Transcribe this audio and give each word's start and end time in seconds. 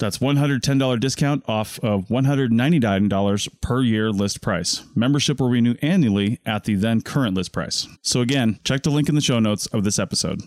That's 0.00 0.18
$110 0.18 0.98
discount 0.98 1.44
off 1.46 1.78
of 1.80 2.08
$199 2.08 3.60
per 3.60 3.82
year 3.82 4.10
list 4.10 4.40
price. 4.40 4.82
Membership 4.94 5.38
will 5.38 5.50
renew 5.50 5.76
annually 5.82 6.40
at 6.44 6.64
the 6.64 6.74
then 6.74 7.02
current 7.02 7.36
list 7.36 7.52
price. 7.52 7.86
So 8.02 8.20
again, 8.20 8.58
check 8.64 8.82
the 8.82 8.90
link 8.90 9.08
in 9.08 9.14
the 9.14 9.20
show 9.20 9.38
notes 9.38 9.66
of 9.66 9.84
this 9.84 9.98
episode. 9.98 10.42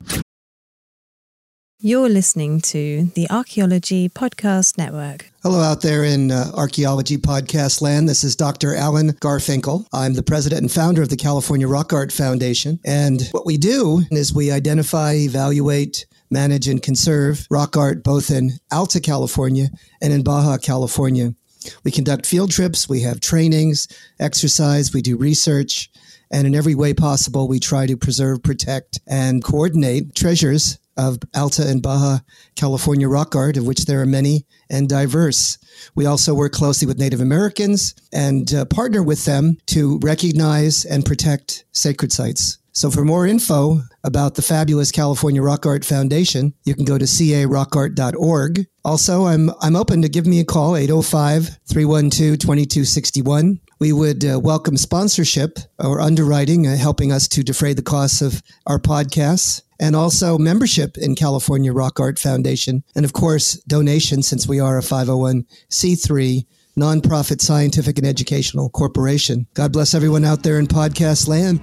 You're 1.86 2.08
listening 2.08 2.62
to 2.62 3.12
the 3.14 3.30
Archaeology 3.30 4.08
Podcast 4.08 4.78
Network. 4.78 5.30
Hello, 5.44 5.60
out 5.60 5.82
there 5.82 6.06
in 6.06 6.32
uh, 6.32 6.50
archaeology 6.54 7.18
podcast 7.18 7.82
land. 7.82 8.08
This 8.08 8.24
is 8.24 8.38
Dr. 8.38 8.74
Alan 8.74 9.10
Garfinkel. 9.10 9.86
I'm 9.92 10.14
the 10.14 10.24
president 10.24 10.62
and 10.62 10.72
founder 10.72 11.02
of 11.02 11.10
the 11.10 11.18
California 11.18 11.68
Rock 11.68 11.92
Art 11.92 12.14
Foundation. 12.14 12.80
And 12.86 13.28
what 13.32 13.46
we 13.46 13.58
do 13.58 14.04
is 14.12 14.34
we 14.34 14.50
identify, 14.50 15.12
evaluate, 15.16 16.06
manage, 16.34 16.68
and 16.68 16.82
conserve 16.82 17.48
rock 17.50 17.78
art 17.78 18.04
both 18.04 18.30
in 18.30 18.60
Alta 18.72 19.00
California 19.00 19.70
and 20.02 20.12
in 20.12 20.24
Baja 20.24 20.58
California. 20.58 21.34
We 21.86 21.92
conduct 21.92 22.26
field 22.26 22.52
trips, 22.52 22.90
we 22.90 23.02
have 23.02 23.22
trainings, 23.22 23.88
exercise, 24.20 24.94
we 24.94 25.02
do 25.02 25.16
research, 25.16 25.90
and 26.32 26.48
in 26.48 26.56
every 26.56 26.76
way 26.76 26.94
possible, 26.94 27.48
we 27.48 27.60
try 27.60 27.86
to 27.86 27.96
preserve, 27.96 28.44
protect, 28.44 29.00
and 29.08 29.44
coordinate 29.44 30.16
treasures 30.16 30.80
of 30.98 31.20
Alta 31.36 31.68
and 31.68 31.82
Baja 31.82 32.20
California 32.56 33.08
rock 33.08 33.36
art, 33.36 33.58
of 33.58 33.66
which 33.66 33.86
there 33.86 34.02
are 34.02 34.06
many 34.06 34.46
and 34.70 34.90
diverse. 34.90 35.58
We 35.96 36.06
also 36.06 36.34
work 36.34 36.52
closely 36.52 36.88
with 36.88 37.00
Native 37.00 37.22
Americans 37.22 37.96
and 38.12 38.54
uh, 38.54 38.66
partner 38.66 39.02
with 39.02 39.26
them 39.26 39.58
to 39.68 40.00
recognize 40.04 40.86
and 40.86 41.06
protect 41.06 41.66
sacred 41.72 42.12
sites. 42.12 42.58
So 42.76 42.90
for 42.90 43.06
more 43.06 43.28
info 43.28 43.82
about 44.04 44.34
the 44.34 44.42
fabulous 44.42 44.92
California 44.92 45.44
Rock 45.44 45.68
Art 45.68 45.86
Foundation, 45.86 46.56
you 46.64 46.74
can 46.74 46.86
go 46.86 46.98
to 46.98 47.06
carockart.org. 47.06 48.66
Also, 48.84 49.26
I'm 49.26 49.52
I'm 49.62 49.76
open 49.76 50.02
to 50.02 50.10
give 50.10 50.26
me 50.26 50.40
a 50.40 50.44
call 50.44 50.72
805-312-2261. 50.74 53.60
We 53.80 53.94
would 53.94 54.26
uh, 54.26 54.40
welcome 54.40 54.78
sponsorship 54.78 55.60
or 55.78 56.02
underwriting 56.02 56.66
uh, 56.66 56.76
helping 56.76 57.12
us 57.12 57.28
to 57.30 57.44
defray 57.44 57.74
the 57.74 57.84
costs 57.84 58.24
of 58.24 58.42
our 58.66 58.80
podcasts 58.80 59.62
and 59.80 59.96
also 59.96 60.40
membership 60.40 60.98
in 60.98 61.14
California 61.14 61.72
Rock 61.72 62.00
Art 62.00 62.18
Foundation 62.18 62.84
and 62.96 63.06
of 63.06 63.14
course 63.14 63.54
donations 63.68 64.28
since 64.28 64.48
we 64.48 64.60
are 64.60 64.80
a 64.80 64.82
501c3 64.82 66.48
nonprofit 66.76 67.40
scientific 67.42 68.00
and 68.00 68.08
educational 68.08 68.68
corporation. 68.70 69.46
God 69.54 69.72
bless 69.74 69.94
everyone 69.94 70.26
out 70.26 70.42
there 70.42 70.58
in 70.58 70.66
podcast 70.66 71.28
land. 71.28 71.62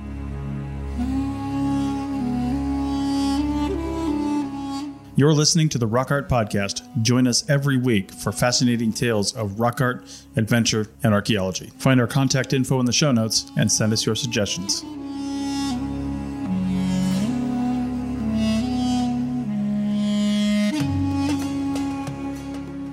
You're 5.21 5.35
listening 5.35 5.69
to 5.69 5.77
the 5.77 5.87
Rock 5.87 6.11
Art 6.11 6.31
Podcast. 6.31 6.81
Join 7.03 7.27
us 7.27 7.47
every 7.51 7.77
week 7.77 8.11
for 8.11 8.33
fascinating 8.33 8.91
tales 8.91 9.37
of 9.37 9.61
rock 9.61 9.83
art, 9.83 10.03
adventure, 10.35 10.87
and 11.03 11.13
archaeology. 11.13 11.71
Find 11.77 12.01
our 12.01 12.07
contact 12.07 12.55
info 12.55 12.81
in 12.81 12.87
the 12.87 12.93
show 12.95 13.13
notes 13.13 13.53
and 13.59 13.71
send 13.71 13.93
us 13.93 14.07
your 14.07 14.15
suggestions. 14.15 14.81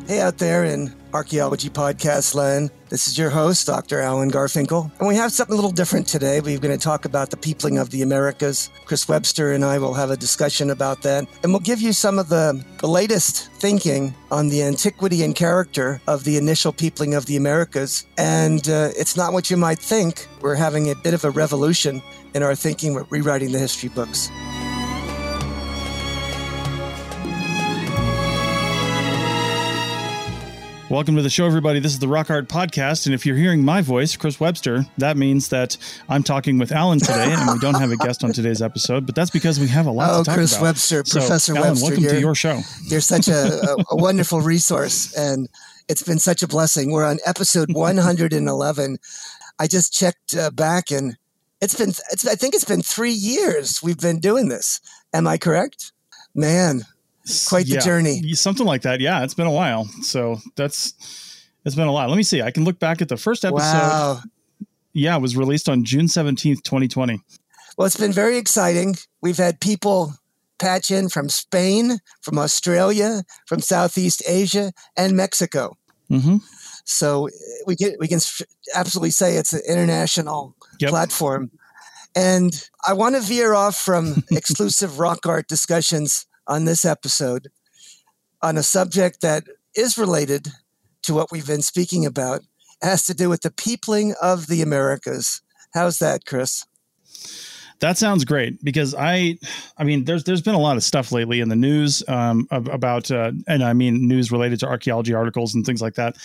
Hey, 0.10 0.20
out 0.20 0.38
there 0.38 0.66
in 0.66 0.94
Archaeology 1.18 1.72
Podcast 1.72 2.36
land. 2.36 2.70
This 2.90 3.08
is 3.08 3.18
your 3.18 3.32
host, 3.32 3.66
Dr. 3.66 4.02
Alan 4.02 4.30
Garfinkel. 4.30 4.92
And 5.00 5.08
we 5.08 5.16
have 5.16 5.32
something 5.32 5.54
a 5.54 5.56
little 5.56 5.72
different 5.72 6.06
today. 6.06 6.42
We're 6.42 6.60
going 6.60 6.78
to 6.78 6.84
talk 6.84 7.06
about 7.06 7.32
the 7.32 7.38
peopling 7.38 7.80
of 7.80 7.90
the 7.90 8.04
Americas. 8.04 8.70
Chris 8.86 9.10
Webster 9.10 9.52
and 9.52 9.66
I 9.66 9.80
will 9.80 9.96
have 9.96 10.12
a 10.12 10.16
discussion 10.16 10.70
about 10.70 11.02
that. 11.02 11.26
And 11.42 11.52
we'll 11.52 11.62
give 11.62 11.82
you 11.82 11.92
some 11.92 12.20
of 12.20 12.30
the, 12.30 12.64
the 12.82 12.88
latest 12.88 13.50
thinking 13.54 14.14
on 14.30 14.50
the 14.50 14.62
antiquity 14.62 15.24
and 15.24 15.36
character 15.36 16.00
of 16.06 16.24
the 16.24 16.38
initial 16.38 16.72
peopling 16.72 17.16
of 17.16 17.26
the 17.26 17.36
Americas. 17.36 18.06
And 18.20 18.70
uh, 18.70 18.92
it's 18.96 19.18
not 19.18 19.34
what 19.34 19.50
you 19.50 19.58
might 19.58 19.80
think. 19.80 20.28
We're 20.42 20.54
having 20.54 20.92
a 20.92 20.96
bit 20.96 21.16
of 21.16 21.26
a 21.26 21.32
revolution 21.32 22.04
in 22.36 22.44
our 22.44 22.54
thinking. 22.54 22.94
We're 22.94 23.08
rewriting 23.10 23.54
the 23.54 23.60
history 23.60 23.90
books. 23.90 24.30
Welcome 30.90 31.18
to 31.18 31.22
the 31.22 31.30
show, 31.30 31.46
everybody. 31.46 31.82
This 31.82 31.92
is 31.92 32.00
the 32.00 32.08
Rock 32.08 32.30
Art 32.30 32.48
Podcast. 32.48 33.08
And 33.08 33.14
if 33.14 33.26
you're 33.26 33.36
hearing 33.36 33.62
my 33.62 33.82
voice, 33.82 34.16
Chris 34.16 34.40
Webster, 34.40 34.86
that 34.98 35.18
means 35.18 35.50
that 35.50 35.76
I'm 36.08 36.24
talking 36.24 36.58
with 36.60 36.72
Alan 36.72 37.00
today, 37.00 37.34
and 37.34 37.52
we 37.52 37.60
don't 37.60 37.78
have 37.78 37.92
a 37.92 37.98
guest 37.98 38.24
on 38.24 38.32
today's 38.32 38.62
episode, 38.62 39.06
but 39.06 39.14
that's 39.14 39.30
because 39.30 39.60
we 39.60 39.68
have 39.68 39.86
a 39.86 39.92
lot 39.92 40.12
oh, 40.14 40.20
to 40.20 40.24
talk 40.24 40.36
Chris 40.36 40.54
about. 40.54 40.64
Webster, 40.64 41.04
So, 41.06 41.20
Professor 41.20 41.58
Alan, 41.58 41.72
Webster. 41.72 41.86
welcome 41.88 42.04
to 42.04 42.20
your 42.22 42.36
show. 42.36 42.62
You're 42.86 43.02
such 43.02 43.28
a, 43.28 43.34
a, 43.34 43.76
a 43.92 43.96
wonderful 43.98 44.40
resource, 44.40 45.14
and 45.18 45.50
it's 45.90 46.04
been 46.04 46.20
such 46.20 46.42
a 46.42 46.48
blessing. 46.48 46.90
We're 46.94 47.06
on 47.06 47.18
episode 47.26 47.68
111. 47.74 48.98
I 49.60 49.68
just 49.68 49.94
checked 49.94 50.38
uh, 50.38 50.52
back, 50.52 50.90
and 50.90 51.18
it's 51.60 51.76
been, 51.78 51.90
it's, 51.90 52.26
I 52.26 52.36
think 52.36 52.56
it's 52.56 52.64
been 52.64 52.82
three 52.82 53.12
years 53.12 53.84
we've 53.84 54.00
been 54.00 54.20
doing 54.22 54.48
this. 54.48 54.80
Am 55.14 55.28
I 55.28 55.38
correct? 55.38 55.92
Man, 56.34 56.84
quite 57.48 57.66
the 57.66 57.74
Yeah, 57.76 57.80
journey. 57.82 58.34
Something 58.34 58.66
like 58.66 58.82
that. 58.84 59.00
Yeah, 59.00 59.24
it's 59.24 59.34
been 59.34 59.48
a 59.48 59.52
while. 59.52 59.86
So 60.02 60.40
that's, 60.56 60.94
it's 61.66 61.76
been 61.76 61.88
a 61.88 61.92
while. 61.92 62.08
Let 62.08 62.18
me 62.18 62.24
see. 62.24 62.42
I 62.42 62.52
can 62.52 62.64
look 62.64 62.80
back 62.80 63.02
at 63.02 63.10
the 63.10 63.18
first 63.18 63.44
episode. 63.46 63.60
Wow. 63.62 64.22
Yeah, 64.94 65.16
it 65.16 65.22
was 65.22 65.36
released 65.38 65.70
on 65.70 65.84
June 65.84 66.06
17th, 66.08 66.64
2020. 66.64 67.22
Well, 67.78 67.86
it's 67.86 67.98
been 67.98 68.12
very 68.14 68.38
exciting. 68.38 68.96
We've 69.22 69.38
had 69.38 69.60
people 69.60 70.14
patch 70.60 70.90
in 70.90 71.10
from 71.10 71.30
Spain, 71.30 72.00
from 72.22 72.40
Australia, 72.40 73.24
from 73.46 73.60
Southeast 73.60 74.24
Asia, 74.28 74.72
and 74.96 75.16
Mexico. 75.16 75.78
Mm-hmm. 76.10 76.38
So 76.86 77.30
we 77.68 77.76
can 77.76 77.96
we 78.00 78.08
can 78.08 78.20
absolutely 78.74 79.12
say 79.12 79.36
it's 79.36 79.52
an 79.54 79.62
international 79.68 80.56
Yep. 80.80 80.90
platform. 80.92 81.52
And 82.16 82.54
I 82.88 82.94
want 82.94 83.16
to 83.16 83.22
veer 83.22 83.54
off 83.54 83.76
from 83.76 84.24
exclusive 84.32 84.98
rock 85.00 85.26
art 85.28 85.48
discussions 85.48 86.26
on 86.48 86.66
this 86.66 86.86
episode 86.86 87.50
on 88.42 88.58
a 88.58 88.64
subject 88.64 89.22
that 89.22 89.44
is 89.76 89.98
related 89.98 90.50
to 91.04 91.14
what 91.14 91.32
we've 91.32 91.48
been 91.48 91.62
speaking 91.62 92.06
about. 92.06 92.42
It 92.82 92.86
has 92.86 93.06
to 93.08 93.14
do 93.14 93.30
with 93.30 93.42
the 93.42 93.52
peopling 93.52 94.14
of 94.22 94.48
the 94.48 94.62
Americas. 94.62 95.42
How's 95.74 96.00
that, 96.00 96.26
Chris? 96.26 96.66
That 97.80 97.98
sounds 97.98 98.26
great 98.26 98.64
because 98.64 98.96
I, 98.96 99.38
I 99.78 99.84
mean, 99.84 100.06
there's 100.06 100.24
there's 100.24 100.42
been 100.42 100.56
a 100.56 100.60
lot 100.60 100.78
of 100.78 100.84
stuff 100.84 101.12
lately 101.12 101.42
in 101.42 101.50
the 101.50 101.56
news 101.56 102.04
um, 102.08 102.48
about, 102.50 103.12
uh, 103.12 103.32
and 103.48 103.64
I 103.64 103.74
mean 103.74 104.08
news 104.08 104.32
related 104.32 104.60
to 104.62 104.68
archaeology 104.68 105.14
articles 105.14 105.54
and 105.54 105.64
things 105.64 105.82
like 105.82 105.94
that. 105.96 106.18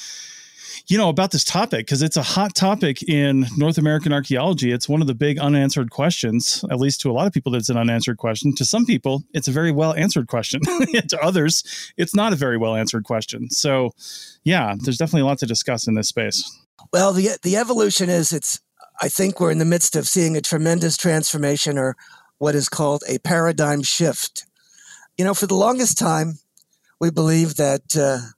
You 0.86 0.98
know 0.98 1.08
about 1.08 1.30
this 1.30 1.44
topic 1.44 1.86
because 1.86 2.02
it's 2.02 2.16
a 2.16 2.22
hot 2.22 2.54
topic 2.54 3.02
in 3.02 3.46
North 3.56 3.78
American 3.78 4.12
archaeology. 4.12 4.72
It's 4.72 4.88
one 4.88 5.00
of 5.00 5.06
the 5.06 5.14
big 5.14 5.38
unanswered 5.38 5.90
questions. 5.90 6.64
At 6.70 6.78
least 6.78 7.00
to 7.02 7.10
a 7.10 7.12
lot 7.12 7.26
of 7.26 7.32
people, 7.32 7.54
it's 7.54 7.68
an 7.68 7.76
unanswered 7.76 8.18
question. 8.18 8.54
To 8.56 8.64
some 8.64 8.84
people, 8.84 9.22
it's 9.32 9.48
a 9.48 9.52
very 9.52 9.72
well 9.72 9.94
answered 9.94 10.28
question. 10.28 10.60
to 11.08 11.18
others, 11.22 11.92
it's 11.96 12.14
not 12.14 12.32
a 12.32 12.36
very 12.36 12.56
well 12.56 12.74
answered 12.74 13.04
question. 13.04 13.50
So, 13.50 13.92
yeah, 14.44 14.74
there's 14.78 14.98
definitely 14.98 15.22
a 15.22 15.26
lot 15.26 15.38
to 15.38 15.46
discuss 15.46 15.86
in 15.86 15.94
this 15.94 16.08
space. 16.08 16.42
Well, 16.92 17.12
the 17.12 17.38
the 17.42 17.56
evolution 17.56 18.08
is 18.08 18.32
it's 18.32 18.60
I 19.00 19.08
think 19.08 19.40
we're 19.40 19.50
in 19.50 19.58
the 19.58 19.64
midst 19.64 19.96
of 19.96 20.08
seeing 20.08 20.36
a 20.36 20.40
tremendous 20.40 20.96
transformation 20.96 21.78
or 21.78 21.96
what 22.38 22.54
is 22.54 22.68
called 22.68 23.02
a 23.08 23.18
paradigm 23.18 23.82
shift. 23.82 24.44
You 25.16 25.24
know, 25.24 25.34
for 25.34 25.46
the 25.46 25.54
longest 25.54 25.98
time, 25.98 26.38
we 27.00 27.10
believed 27.10 27.56
that 27.58 27.96
uh, 27.96 28.30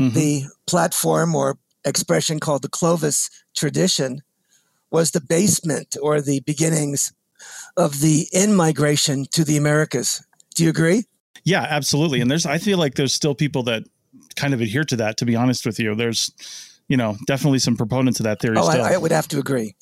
mm-hmm. 0.00 0.14
the 0.14 0.44
platform 0.66 1.34
or 1.34 1.58
expression 1.84 2.40
called 2.40 2.62
the 2.62 2.68
Clovis 2.68 3.30
tradition 3.54 4.22
was 4.90 5.12
the 5.12 5.20
basement 5.20 5.96
or 6.02 6.20
the 6.20 6.40
beginnings 6.40 7.12
of 7.76 8.00
the 8.00 8.26
in 8.32 8.54
migration 8.54 9.24
to 9.32 9.44
the 9.44 9.56
Americas. 9.56 10.24
Do 10.54 10.64
you 10.64 10.70
agree? 10.70 11.04
Yeah, 11.44 11.62
absolutely. 11.62 12.20
And 12.20 12.30
there's, 12.30 12.44
I 12.44 12.58
feel 12.58 12.78
like 12.78 12.94
there's 12.94 13.14
still 13.14 13.34
people 13.34 13.62
that 13.64 13.84
kind 14.36 14.52
of 14.52 14.60
adhere 14.60 14.84
to 14.84 14.96
that, 14.96 15.16
to 15.18 15.24
be 15.24 15.36
honest 15.36 15.64
with 15.64 15.78
you. 15.78 15.94
There's, 15.94 16.32
you 16.88 16.96
know, 16.96 17.16
definitely 17.26 17.60
some 17.60 17.76
proponents 17.76 18.20
of 18.20 18.24
that 18.24 18.40
theory. 18.40 18.56
Oh, 18.58 18.68
I, 18.68 18.94
I, 18.94 18.96
would 18.96 19.12
have 19.12 19.28
to 19.28 19.38
agree. 19.38 19.74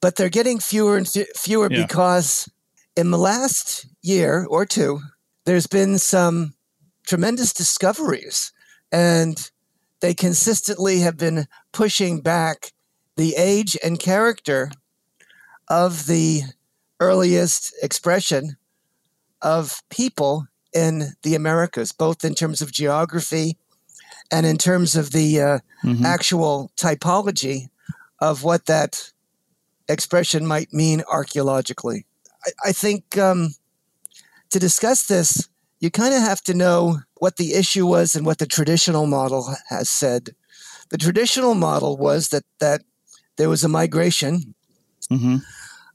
But 0.00 0.16
they're 0.16 0.28
getting 0.28 0.58
fewer 0.58 0.96
and 0.96 1.08
fewer 1.36 1.68
yeah. 1.70 1.82
because 1.82 2.50
in 2.96 3.10
the 3.10 3.18
last 3.18 3.86
year 4.02 4.46
or 4.50 4.66
two, 4.66 5.00
there's 5.46 5.66
been 5.66 5.98
some 5.98 6.54
tremendous 7.06 7.52
discoveries, 7.52 8.52
and 8.92 9.50
they 10.00 10.14
consistently 10.14 11.00
have 11.00 11.16
been 11.16 11.46
pushing 11.72 12.20
back 12.20 12.72
the 13.16 13.34
age 13.36 13.76
and 13.82 13.98
character 13.98 14.70
of 15.68 16.06
the 16.06 16.42
earliest 17.00 17.74
expression 17.82 18.56
of 19.40 19.82
people 19.90 20.46
in 20.74 21.14
the 21.22 21.34
Americas, 21.34 21.92
both 21.92 22.24
in 22.24 22.34
terms 22.34 22.62
of 22.62 22.72
geography 22.72 23.56
and 24.30 24.46
in 24.46 24.56
terms 24.56 24.96
of 24.96 25.12
the 25.12 25.40
uh, 25.40 25.58
mm-hmm. 25.84 26.04
actual 26.04 26.70
typology 26.76 27.68
of 28.20 28.44
what 28.44 28.66
that 28.66 29.12
expression 29.88 30.46
might 30.46 30.72
mean 30.72 31.02
archaeologically. 31.10 32.06
I, 32.44 32.68
I 32.68 32.72
think 32.72 33.18
um, 33.18 33.54
to 34.50 34.58
discuss 34.58 35.06
this, 35.06 35.48
you 35.82 35.90
kind 35.90 36.14
of 36.14 36.20
have 36.20 36.40
to 36.42 36.54
know 36.54 37.00
what 37.16 37.36
the 37.36 37.54
issue 37.54 37.84
was 37.84 38.14
and 38.14 38.24
what 38.24 38.38
the 38.38 38.46
traditional 38.46 39.06
model 39.06 39.56
has 39.68 39.90
said. 39.90 40.30
The 40.90 40.96
traditional 40.96 41.54
model 41.54 41.96
was 41.96 42.28
that 42.28 42.44
that 42.60 42.82
there 43.36 43.48
was 43.48 43.64
a 43.64 43.68
migration 43.68 44.54
mm-hmm. 45.10 45.38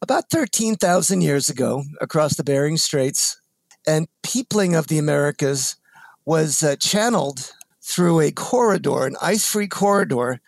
about 0.01 0.29
13,000 0.29 1.21
years 1.21 1.49
ago 1.49 1.83
across 2.01 2.35
the 2.35 2.43
Bering 2.43 2.75
Straits, 2.75 3.39
and 3.87 4.09
peopling 4.23 4.75
of 4.75 4.87
the 4.87 4.97
Americas 4.97 5.77
was 6.25 6.61
uh, 6.61 6.75
channeled 6.75 7.53
through 7.81 8.19
a 8.19 8.31
corridor, 8.31 9.05
an 9.05 9.15
ice 9.21 9.47
free 9.47 9.69
corridor 9.69 10.41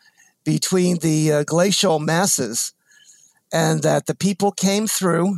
between 0.44 0.98
the 0.98 1.32
uh, 1.32 1.44
glacial 1.46 2.00
masses, 2.00 2.74
and 3.54 3.84
that 3.84 4.08
the 4.08 4.16
people 4.16 4.52
came 4.52 4.86
through, 4.86 5.38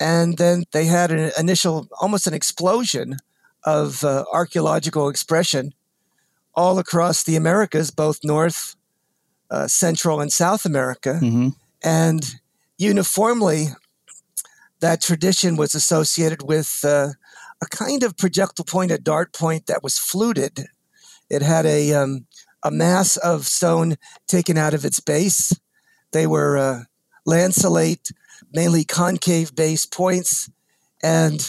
and 0.00 0.38
then 0.38 0.64
they 0.72 0.84
had 0.84 1.10
an 1.10 1.32
initial, 1.38 1.88
almost 2.00 2.26
an 2.26 2.34
explosion 2.34 3.16
of 3.64 4.04
uh, 4.04 4.24
archaeological 4.32 5.08
expression 5.08 5.72
all 6.54 6.78
across 6.78 7.22
the 7.22 7.36
Americas, 7.36 7.90
both 7.90 8.20
North, 8.22 8.76
uh, 9.50 9.66
Central, 9.66 10.20
and 10.20 10.32
South 10.32 10.64
America. 10.64 11.18
Mm-hmm. 11.22 11.48
And 11.82 12.34
uniformly, 12.78 13.68
that 14.80 15.02
tradition 15.02 15.56
was 15.56 15.74
associated 15.74 16.42
with 16.42 16.82
uh, 16.84 17.08
a 17.62 17.66
kind 17.66 18.02
of 18.02 18.16
projectile 18.16 18.64
point, 18.64 18.90
a 18.90 18.98
dart 18.98 19.32
point 19.32 19.66
that 19.66 19.82
was 19.82 19.98
fluted 19.98 20.66
it 21.28 21.42
had 21.42 21.66
a 21.66 21.92
um, 21.92 22.26
a 22.62 22.70
mass 22.70 23.16
of 23.16 23.46
stone 23.46 23.96
taken 24.26 24.56
out 24.56 24.74
of 24.74 24.84
its 24.84 25.00
base. 25.00 25.52
They 26.12 26.26
were 26.26 26.56
uh, 26.56 26.80
lanceolate, 27.26 28.10
mainly 28.52 28.84
concave 28.84 29.54
base 29.54 29.86
points, 29.86 30.50
and 31.02 31.46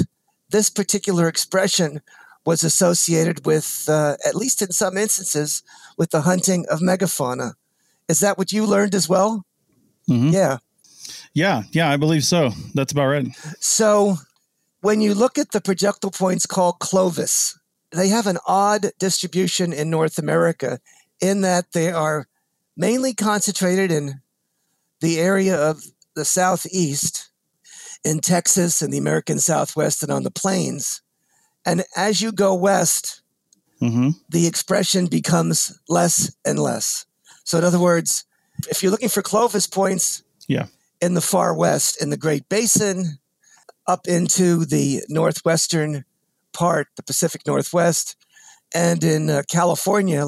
this 0.50 0.70
particular 0.70 1.28
expression 1.28 2.02
was 2.46 2.64
associated 2.64 3.46
with, 3.46 3.86
uh, 3.90 4.16
at 4.26 4.36
least 4.36 4.62
in 4.62 4.72
some 4.72 4.98
instances, 4.98 5.64
with 5.98 6.12
the 6.12 6.22
hunting 6.22 6.66
of 6.70 6.80
megafauna. 6.80 7.54
Is 8.08 8.22
that 8.22 8.38
what 8.38 8.54
you 8.54 8.66
learned 8.66 8.96
as 8.96 9.10
well? 9.10 9.46
Mm-hmm. 10.10 10.30
Yeah. 10.30 10.58
Yeah, 11.34 11.64
yeah, 11.72 11.90
I 11.90 11.98
believe 11.98 12.24
so. 12.24 12.52
That's 12.74 12.92
about 12.92 13.08
right. 13.08 13.28
So, 13.60 14.18
when 14.82 15.02
you 15.02 15.14
look 15.14 15.38
at 15.38 15.52
the 15.52 15.62
projectile 15.62 16.12
points 16.12 16.46
called 16.46 16.80
Clovis, 16.80 17.60
they 17.92 18.08
have 18.10 18.28
an 18.28 18.38
odd 18.48 18.92
distribution 19.00 19.74
in 19.74 19.90
North 19.90 20.18
America 20.18 20.80
in 21.20 21.42
that 21.42 21.72
they 21.74 21.92
are 21.92 22.28
mainly 22.76 23.14
concentrated 23.14 23.92
in 23.92 24.22
the 25.02 25.20
area 25.20 25.56
of 25.56 25.84
the 26.18 26.26
southeast 26.26 27.30
in 28.04 28.20
Texas 28.20 28.82
and 28.82 28.92
the 28.92 28.98
American 28.98 29.40
Southwest 29.40 30.04
and 30.04 30.12
on 30.12 30.24
the 30.24 30.32
plains. 30.32 31.02
And 31.66 31.84
as 31.96 32.22
you 32.22 32.32
go 32.32 32.56
west, 32.56 33.22
mm-hmm. 33.82 34.10
the 34.30 34.48
expression 34.48 35.06
becomes 35.06 35.80
less 35.88 36.36
and 36.44 36.60
less. 36.60 37.06
So, 37.44 37.58
in 37.60 37.64
other 37.64 37.80
words, 37.80 38.26
if 38.70 38.82
you're 38.82 38.92
looking 38.92 39.10
for 39.10 39.22
Clovis 39.22 39.68
points 39.68 40.24
yeah. 40.48 40.68
in 41.02 41.14
the 41.14 41.22
far 41.22 41.54
west, 41.54 42.02
in 42.02 42.10
the 42.10 42.18
Great 42.18 42.50
Basin, 42.50 43.20
up 43.86 44.08
into 44.08 44.66
the 44.66 45.04
northwestern 45.08 46.04
part, 46.52 46.88
the 46.96 47.04
Pacific 47.04 47.44
Northwest, 47.46 48.16
and 48.74 49.04
in 49.04 49.30
uh, 49.30 49.44
California, 49.50 50.26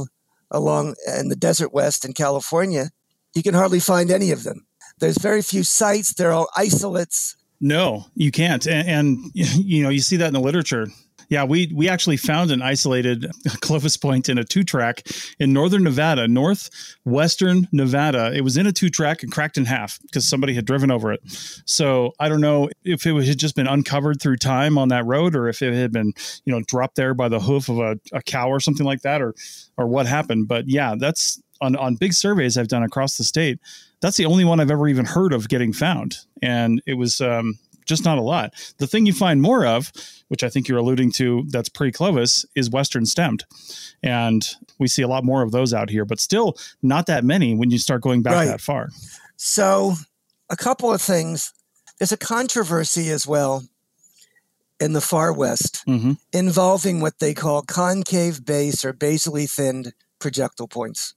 along 0.52 0.96
in 1.18 1.30
the 1.30 1.36
desert 1.36 1.74
west 1.74 2.06
in 2.06 2.14
California, 2.14 2.92
you 3.34 3.44
can 3.44 3.54
hardly 3.54 3.80
find 3.80 4.12
any 4.12 4.32
of 4.32 4.44
them. 4.44 4.66
There's 5.00 5.18
very 5.18 5.42
few 5.42 5.64
sites. 5.64 6.14
They're 6.14 6.32
all 6.32 6.50
isolates. 6.56 7.36
No, 7.62 8.06
you 8.16 8.32
can't. 8.32 8.66
And, 8.68 8.88
and 8.88 9.18
you 9.34 9.84
know, 9.84 9.90
you 9.90 10.00
see 10.00 10.18
that 10.18 10.28
in 10.28 10.34
the 10.34 10.40
literature. 10.40 10.88
Yeah, 11.30 11.44
we 11.44 11.72
we 11.76 11.88
actually 11.88 12.18
found 12.18 12.50
an 12.50 12.64
isolated 12.64 13.30
Clovis 13.62 13.98
point 13.98 14.30
in 14.30 14.40
a 14.40 14.44
two 14.44 14.64
track 14.64 15.08
in 15.40 15.54
northern 15.54 15.84
Nevada, 15.84 16.28
northwestern 16.28 17.68
Nevada. 17.72 18.34
It 18.34 18.42
was 18.42 18.58
in 18.58 18.66
a 18.66 18.72
two 18.72 18.90
track 18.90 19.22
and 19.22 19.32
cracked 19.32 19.56
in 19.56 19.66
half 19.66 20.00
because 20.02 20.28
somebody 20.28 20.56
had 20.56 20.66
driven 20.66 20.90
over 20.90 21.14
it. 21.14 21.22
So 21.66 22.14
I 22.20 22.30
don't 22.30 22.42
know 22.42 22.70
if 22.84 23.06
it 23.06 23.28
had 23.28 23.38
just 23.38 23.56
been 23.56 23.68
uncovered 23.68 24.20
through 24.20 24.38
time 24.38 24.80
on 24.80 24.88
that 24.88 25.06
road, 25.06 25.36
or 25.36 25.48
if 25.48 25.62
it 25.62 25.76
had 25.76 25.92
been 25.92 26.14
you 26.46 26.54
know 26.54 26.64
dropped 26.66 26.96
there 26.96 27.14
by 27.14 27.30
the 27.30 27.40
hoof 27.40 27.70
of 27.70 27.78
a, 27.78 28.00
a 28.12 28.24
cow 28.24 28.50
or 28.50 28.60
something 28.60 28.86
like 28.86 29.02
that, 29.02 29.22
or 29.22 29.36
or 29.78 29.86
what 29.86 30.08
happened. 30.08 30.48
But 30.48 30.68
yeah, 30.68 30.96
that's 30.98 31.40
on 31.62 31.76
on 31.76 31.96
big 31.96 32.14
surveys 32.14 32.58
I've 32.58 32.68
done 32.68 32.84
across 32.84 33.18
the 33.18 33.24
state. 33.24 33.60
That's 34.02 34.18
the 34.18 34.26
only 34.26 34.46
one 34.46 34.60
I've 34.60 34.72
ever 34.72 34.88
even 34.88 35.06
heard 35.06 35.34
of 35.34 35.50
getting 35.50 35.74
found, 35.74 36.18
and 36.42 36.82
it 36.86 36.96
was. 36.96 37.22
Um, 37.22 37.60
just 37.90 38.06
not 38.06 38.20
a 38.20 38.22
lot. 38.22 38.54
The 38.78 38.86
thing 38.86 39.08
you 39.08 39.14
find 39.14 39.42
more 39.42 39.66
of, 39.66 39.92
which 40.28 40.44
I 40.44 40.50
think 40.50 40.68
you're 40.68 40.78
alluding 40.78 41.12
to, 41.14 41.44
that's 41.50 41.70
pre 41.70 41.92
Clovis, 41.92 42.46
is 42.56 42.70
Western 42.70 43.06
stemmed. 43.06 43.44
And 44.04 44.48
we 44.78 44.88
see 44.88 45.02
a 45.02 45.08
lot 45.08 45.26
more 45.26 45.42
of 45.42 45.52
those 45.52 45.74
out 45.74 45.90
here, 45.90 46.06
but 46.06 46.20
still 46.20 46.56
not 46.84 47.08
that 47.08 47.26
many 47.26 47.56
when 47.56 47.72
you 47.72 47.80
start 47.80 48.02
going 48.02 48.22
back 48.22 48.36
right. 48.36 48.46
that 48.46 48.62
far. 48.62 48.90
So, 49.38 49.96
a 50.50 50.56
couple 50.56 50.94
of 50.94 51.02
things. 51.02 51.52
There's 51.98 52.12
a 52.14 52.18
controversy 52.18 53.10
as 53.10 53.28
well 53.28 53.64
in 54.80 54.94
the 54.94 55.02
far 55.02 55.34
west 55.34 55.84
mm-hmm. 55.86 56.14
involving 56.32 57.02
what 57.02 57.20
they 57.20 57.34
call 57.34 57.62
concave 57.62 58.46
base 58.46 58.86
or 58.86 58.94
basally 58.94 59.46
thinned 59.46 59.94
projectile 60.20 60.68
points 60.68 61.16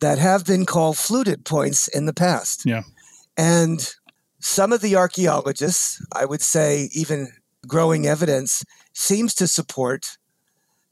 that 0.00 0.18
have 0.18 0.44
been 0.44 0.66
called 0.66 0.98
fluted 0.98 1.44
points 1.44 1.88
in 1.88 2.06
the 2.06 2.12
past. 2.12 2.66
Yeah. 2.66 2.82
And 3.36 3.94
some 4.40 4.72
of 4.72 4.80
the 4.80 4.96
archaeologists, 4.96 6.04
I 6.12 6.24
would 6.24 6.42
say 6.42 6.90
even 6.92 7.28
growing 7.66 8.06
evidence, 8.06 8.64
seems 8.92 9.34
to 9.34 9.48
support 9.48 10.18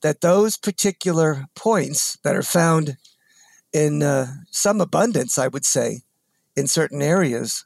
that 0.02 0.20
those 0.20 0.56
particular 0.56 1.46
points 1.54 2.18
that 2.24 2.34
are 2.34 2.42
found 2.42 2.96
in 3.72 4.02
uh, 4.02 4.26
some 4.50 4.80
abundance, 4.80 5.38
I 5.38 5.48
would 5.48 5.64
say, 5.64 6.02
in 6.56 6.66
certain 6.66 7.00
areas, 7.00 7.64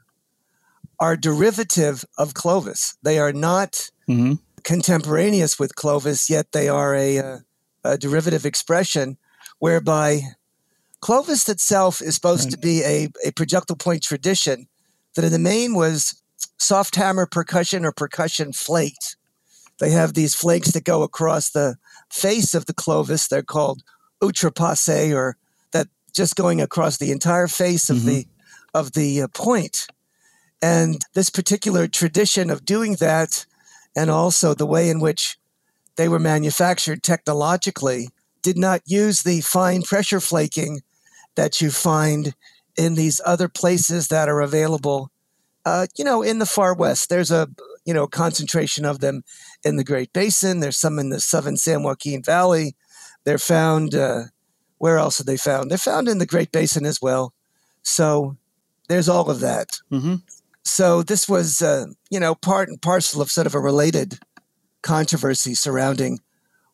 are 1.00 1.16
derivative 1.16 2.04
of 2.16 2.34
Clovis. 2.34 2.96
They 3.02 3.18
are 3.18 3.32
not 3.32 3.90
mm-hmm. 4.08 4.34
contemporaneous 4.62 5.58
with 5.58 5.74
Clovis, 5.76 6.30
yet 6.30 6.52
they 6.52 6.68
are 6.68 6.94
a, 6.94 7.16
a, 7.16 7.44
a, 7.84 7.98
derivative 7.98 8.46
expression 8.46 9.18
whereby 9.58 10.20
Clovis 11.00 11.48
itself 11.48 12.00
is 12.00 12.14
supposed 12.14 12.46
right. 12.46 12.52
to 12.52 12.58
be 12.58 12.82
a, 12.82 13.08
a 13.24 13.32
projectile 13.32 13.76
point 13.76 14.02
tradition 14.02 14.66
that 15.14 15.24
in 15.24 15.32
the 15.32 15.38
main 15.38 15.74
was 15.74 16.22
soft 16.58 16.96
hammer 16.96 17.26
percussion 17.26 17.84
or 17.84 17.92
percussion 17.92 18.52
flakes. 18.52 19.16
They 19.78 19.90
have 19.90 20.14
these 20.14 20.34
flakes 20.34 20.72
that 20.72 20.84
go 20.84 21.02
across 21.02 21.50
the 21.50 21.76
face 22.10 22.54
of 22.54 22.66
the 22.66 22.74
clovis. 22.74 23.28
They're 23.28 23.42
called 23.42 23.82
outrepasse, 24.22 25.14
or 25.14 25.36
that 25.72 25.88
just 26.14 26.36
going 26.36 26.60
across 26.60 26.96
the 26.96 27.12
entire 27.12 27.48
face 27.48 27.90
of 27.90 27.98
mm-hmm. 27.98 28.08
the 28.08 28.26
of 28.72 28.92
the 28.92 29.22
uh, 29.22 29.28
point. 29.28 29.86
And 30.62 31.02
this 31.14 31.30
particular 31.30 31.86
tradition 31.86 32.50
of 32.50 32.64
doing 32.64 32.94
that, 32.94 33.44
and 33.94 34.10
also 34.10 34.54
the 34.54 34.66
way 34.66 34.88
in 34.88 35.00
which 35.00 35.38
they 35.96 36.08
were 36.08 36.18
manufactured 36.18 37.02
technologically, 37.02 38.08
did 38.42 38.56
not 38.56 38.80
use 38.86 39.22
the 39.22 39.40
fine 39.42 39.82
pressure 39.82 40.20
flaking 40.20 40.80
that 41.36 41.60
you 41.60 41.70
find 41.70 42.34
in 42.76 42.94
these 42.94 43.20
other 43.24 43.48
places 43.48 44.08
that 44.08 44.28
are 44.28 44.40
available. 44.40 45.10
Uh, 45.64 45.86
you 45.96 46.04
know, 46.04 46.22
in 46.22 46.38
the 46.38 46.46
far 46.46 46.74
west, 46.74 47.08
there's 47.08 47.30
a 47.30 47.48
you 47.84 47.94
know 47.94 48.06
concentration 48.06 48.84
of 48.84 49.00
them 49.00 49.22
in 49.64 49.76
the 49.76 49.84
Great 49.84 50.12
Basin. 50.12 50.60
There's 50.60 50.78
some 50.78 50.98
in 50.98 51.10
the 51.10 51.20
southern 51.20 51.56
San 51.56 51.82
Joaquin 51.82 52.22
Valley. 52.22 52.74
They're 53.24 53.38
found. 53.38 53.94
Uh, 53.94 54.24
where 54.78 54.98
else 54.98 55.20
are 55.20 55.24
they 55.24 55.36
found? 55.36 55.70
They're 55.70 55.78
found 55.78 56.08
in 56.08 56.18
the 56.18 56.26
Great 56.26 56.52
Basin 56.52 56.84
as 56.84 57.00
well. 57.00 57.32
So 57.82 58.36
there's 58.88 59.08
all 59.08 59.30
of 59.30 59.40
that. 59.40 59.78
Mm-hmm. 59.90 60.16
So 60.64 61.02
this 61.02 61.28
was, 61.28 61.62
uh, 61.62 61.86
you 62.10 62.20
know, 62.20 62.34
part 62.34 62.68
and 62.68 62.80
parcel 62.80 63.22
of 63.22 63.30
sort 63.30 63.46
of 63.46 63.54
a 63.54 63.60
related 63.60 64.18
controversy 64.82 65.54
surrounding 65.54 66.20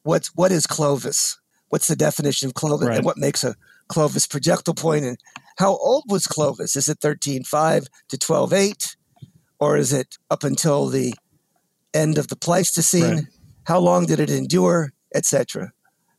what's 0.02 0.28
what 0.35 0.52
is 0.52 0.66
Clovis? 0.66 1.38
What's 1.69 1.88
the 1.88 1.97
definition 1.97 2.49
of 2.49 2.54
Clovis, 2.54 2.88
right. 2.88 2.97
and 2.97 3.04
what 3.04 3.16
makes 3.16 3.45
a 3.45 3.54
Clovis 3.92 4.26
projectile 4.26 4.72
point, 4.72 5.04
and 5.04 5.18
how 5.58 5.76
old 5.76 6.04
was 6.08 6.26
Clovis? 6.26 6.76
Is 6.76 6.88
it 6.88 6.99
13.5 7.00 7.87
to 8.08 8.16
12.8? 8.16 8.96
Or 9.61 9.76
is 9.76 9.92
it 9.92 10.16
up 10.30 10.44
until 10.44 10.87
the 10.87 11.12
end 11.92 12.16
of 12.16 12.28
the 12.28 12.37
Pleistocene? 12.37 13.14
Right. 13.14 13.25
How 13.64 13.78
long 13.78 14.06
did 14.06 14.18
it 14.18 14.30
endure, 14.30 14.92
etc.? 15.14 15.72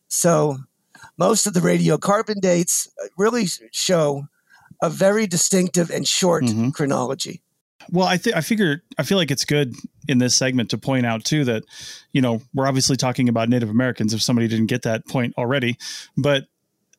So 0.08 0.58
most 1.18 1.48
of 1.48 1.56
the 1.56 1.62
radiocarbon 1.62 2.42
dates 2.42 2.88
really 3.18 3.48
show 3.72 4.28
a 4.82 4.90
very 4.90 5.26
distinctive 5.26 5.90
and 5.90 6.08
short 6.08 6.44
mm-hmm. 6.44 6.70
chronology. 6.70 7.42
Well, 7.90 8.08
I 8.08 8.18
think 8.18 8.36
I 8.36 8.42
figure 8.42 8.84
I 8.98 9.04
feel 9.04 9.18
like 9.18 9.32
it's 9.32 9.46
good 9.46 9.76
in 10.08 10.20
this 10.20 10.36
segment 10.36 10.70
to 10.70 10.78
point 10.78 11.06
out 11.06 11.26
too 11.26 11.44
that 11.46 11.64
you 12.14 12.22
know 12.22 12.42
we're 12.54 12.68
obviously 12.68 12.96
talking 12.96 13.28
about 13.28 13.50
Native 13.50 13.70
Americans 13.70 14.14
if 14.14 14.22
somebody 14.22 14.48
didn't 14.48 14.68
get 14.68 14.84
that 14.84 15.06
point 15.08 15.34
already, 15.38 15.78
but 16.16 16.46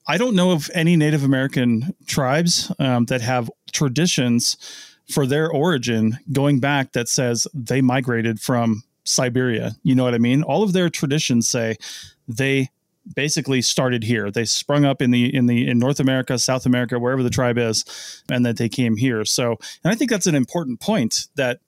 I 0.06 0.18
don't 0.18 0.36
know 0.36 0.50
of 0.50 0.70
any 0.74 0.96
Native 0.96 1.24
American 1.24 1.94
tribes 2.06 2.70
um, 2.78 3.06
that 3.06 3.22
have 3.22 3.50
traditions 3.72 4.56
for 5.10 5.26
their 5.26 5.50
origin 5.50 6.18
going 6.32 6.60
back 6.60 6.92
that 6.92 7.08
says 7.08 7.46
they 7.54 7.80
migrated 7.80 8.40
from 8.40 8.82
Siberia. 9.04 9.76
You 9.82 9.94
know 9.94 10.04
what 10.04 10.14
I 10.14 10.18
mean? 10.18 10.42
All 10.42 10.62
of 10.62 10.72
their 10.72 10.88
traditions 10.90 11.48
say 11.48 11.76
they 12.26 12.70
basically 13.14 13.60
started 13.60 14.02
here. 14.02 14.30
They 14.30 14.44
sprung 14.44 14.84
up 14.84 15.02
in 15.02 15.10
the 15.10 15.34
in 15.34 15.46
the 15.46 15.68
in 15.68 15.78
North 15.78 16.00
America, 16.00 16.38
South 16.38 16.64
America, 16.64 16.98
wherever 16.98 17.22
the 17.22 17.30
tribe 17.30 17.58
is, 17.58 17.84
and 18.30 18.46
that 18.46 18.56
they 18.56 18.68
came 18.68 18.96
here. 18.96 19.24
So, 19.24 19.58
and 19.82 19.92
I 19.92 19.94
think 19.94 20.10
that's 20.10 20.26
an 20.26 20.34
important 20.34 20.80
point 20.80 21.28
that 21.36 21.60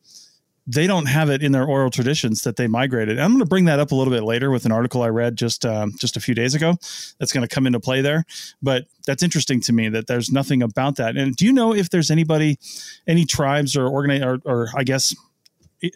they 0.66 0.86
don't 0.86 1.06
have 1.06 1.30
it 1.30 1.42
in 1.42 1.52
their 1.52 1.64
oral 1.64 1.90
traditions 1.90 2.42
that 2.42 2.56
they 2.56 2.66
migrated. 2.66 3.20
I'm 3.20 3.30
going 3.30 3.40
to 3.40 3.48
bring 3.48 3.66
that 3.66 3.78
up 3.78 3.92
a 3.92 3.94
little 3.94 4.12
bit 4.12 4.24
later 4.24 4.50
with 4.50 4.64
an 4.66 4.72
article 4.72 5.02
I 5.02 5.08
read 5.08 5.36
just 5.36 5.64
um, 5.64 5.92
just 5.96 6.16
a 6.16 6.20
few 6.20 6.34
days 6.34 6.54
ago. 6.54 6.74
That's 7.18 7.32
going 7.32 7.46
to 7.46 7.54
come 7.54 7.66
into 7.66 7.78
play 7.78 8.00
there, 8.00 8.24
but 8.62 8.86
that's 9.06 9.22
interesting 9.22 9.60
to 9.62 9.72
me 9.72 9.88
that 9.90 10.08
there's 10.08 10.30
nothing 10.32 10.62
about 10.62 10.96
that. 10.96 11.16
And 11.16 11.36
do 11.36 11.44
you 11.44 11.52
know 11.52 11.72
if 11.72 11.90
there's 11.90 12.10
anybody, 12.10 12.58
any 13.06 13.24
tribes 13.24 13.76
or 13.76 13.86
organize 13.86 14.22
or, 14.22 14.40
or 14.44 14.68
I 14.76 14.82
guess 14.82 15.14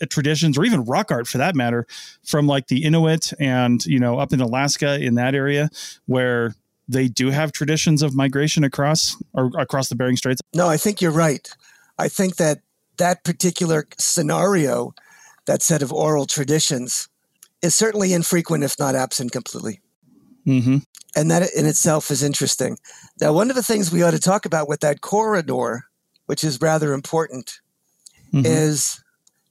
traditions 0.08 0.58
or 0.58 0.64
even 0.64 0.84
rock 0.84 1.10
art 1.10 1.26
for 1.26 1.38
that 1.38 1.56
matter 1.56 1.86
from 2.24 2.46
like 2.46 2.68
the 2.68 2.84
Inuit 2.84 3.32
and 3.40 3.84
you 3.86 3.98
know 3.98 4.18
up 4.18 4.32
in 4.32 4.40
Alaska 4.40 5.00
in 5.00 5.14
that 5.14 5.34
area 5.34 5.70
where 6.06 6.54
they 6.86 7.08
do 7.08 7.30
have 7.30 7.52
traditions 7.52 8.02
of 8.02 8.14
migration 8.14 8.64
across 8.64 9.16
or 9.32 9.50
across 9.58 9.88
the 9.88 9.96
Bering 9.96 10.16
Straits? 10.16 10.40
No, 10.54 10.68
I 10.68 10.76
think 10.76 11.00
you're 11.00 11.12
right. 11.12 11.48
I 11.98 12.08
think 12.08 12.36
that 12.36 12.60
that 13.00 13.25
particular 13.25 13.87
scenario, 13.99 14.95
that 15.47 15.62
set 15.62 15.83
of 15.83 15.92
oral 15.92 16.26
traditions, 16.26 17.09
is 17.62 17.75
certainly 17.75 18.12
infrequent, 18.12 18.62
if 18.62 18.78
not 18.78 18.95
absent 18.95 19.33
completely. 19.33 19.80
Mm-hmm. 20.47 20.78
And 21.16 21.30
that 21.30 21.49
in 21.57 21.66
itself 21.66 22.11
is 22.11 22.23
interesting. 22.23 22.78
Now, 23.21 23.33
one 23.33 23.50
of 23.50 23.57
the 23.57 23.62
things 23.62 23.90
we 23.90 24.02
ought 24.02 24.12
to 24.12 24.19
talk 24.19 24.45
about 24.45 24.69
with 24.69 24.80
that 24.80 25.00
corridor, 25.00 25.85
which 26.26 26.45
is 26.45 26.61
rather 26.61 26.92
important, 26.92 27.61
mm-hmm. 28.33 28.47
is 28.47 29.02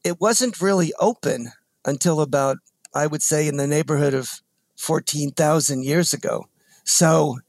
it 0.04 0.22
wasn't 0.22 0.62
really 0.62 0.94
open 1.00 1.52
until 1.86 2.22
about, 2.22 2.58
I 2.94 3.08
would 3.08 3.24
say, 3.24 3.48
in 3.48 3.58
the 3.58 3.68
neighborhood 3.68 4.14
of 4.14 4.42
14,000 4.78 5.84
years 5.84 6.14
ago. 6.14 6.46
So 6.86 7.40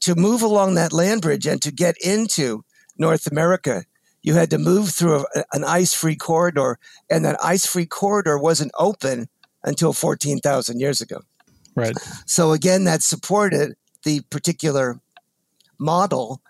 to 0.00 0.14
move 0.14 0.42
along 0.42 0.74
that 0.74 0.92
land 0.92 1.20
bridge 1.20 1.46
and 1.46 1.60
to 1.62 1.70
get 1.70 1.96
into 2.02 2.64
North 2.96 3.26
America, 3.26 3.84
you 4.22 4.34
had 4.34 4.50
to 4.50 4.58
move 4.58 4.90
through 4.90 5.24
a, 5.34 5.44
an 5.52 5.64
ice 5.64 5.94
free 5.94 6.16
corridor, 6.16 6.78
and 7.10 7.24
that 7.24 7.42
ice 7.42 7.66
free 7.66 7.86
corridor 7.86 8.38
wasn't 8.38 8.72
open 8.78 9.28
until 9.64 9.92
14,000 9.92 10.80
years 10.80 11.00
ago. 11.00 11.20
Right. 11.74 11.96
So, 12.26 12.52
again, 12.52 12.84
that 12.84 13.02
supported 13.02 13.74
the 14.04 14.20
particular 14.30 15.00
model 15.78 16.42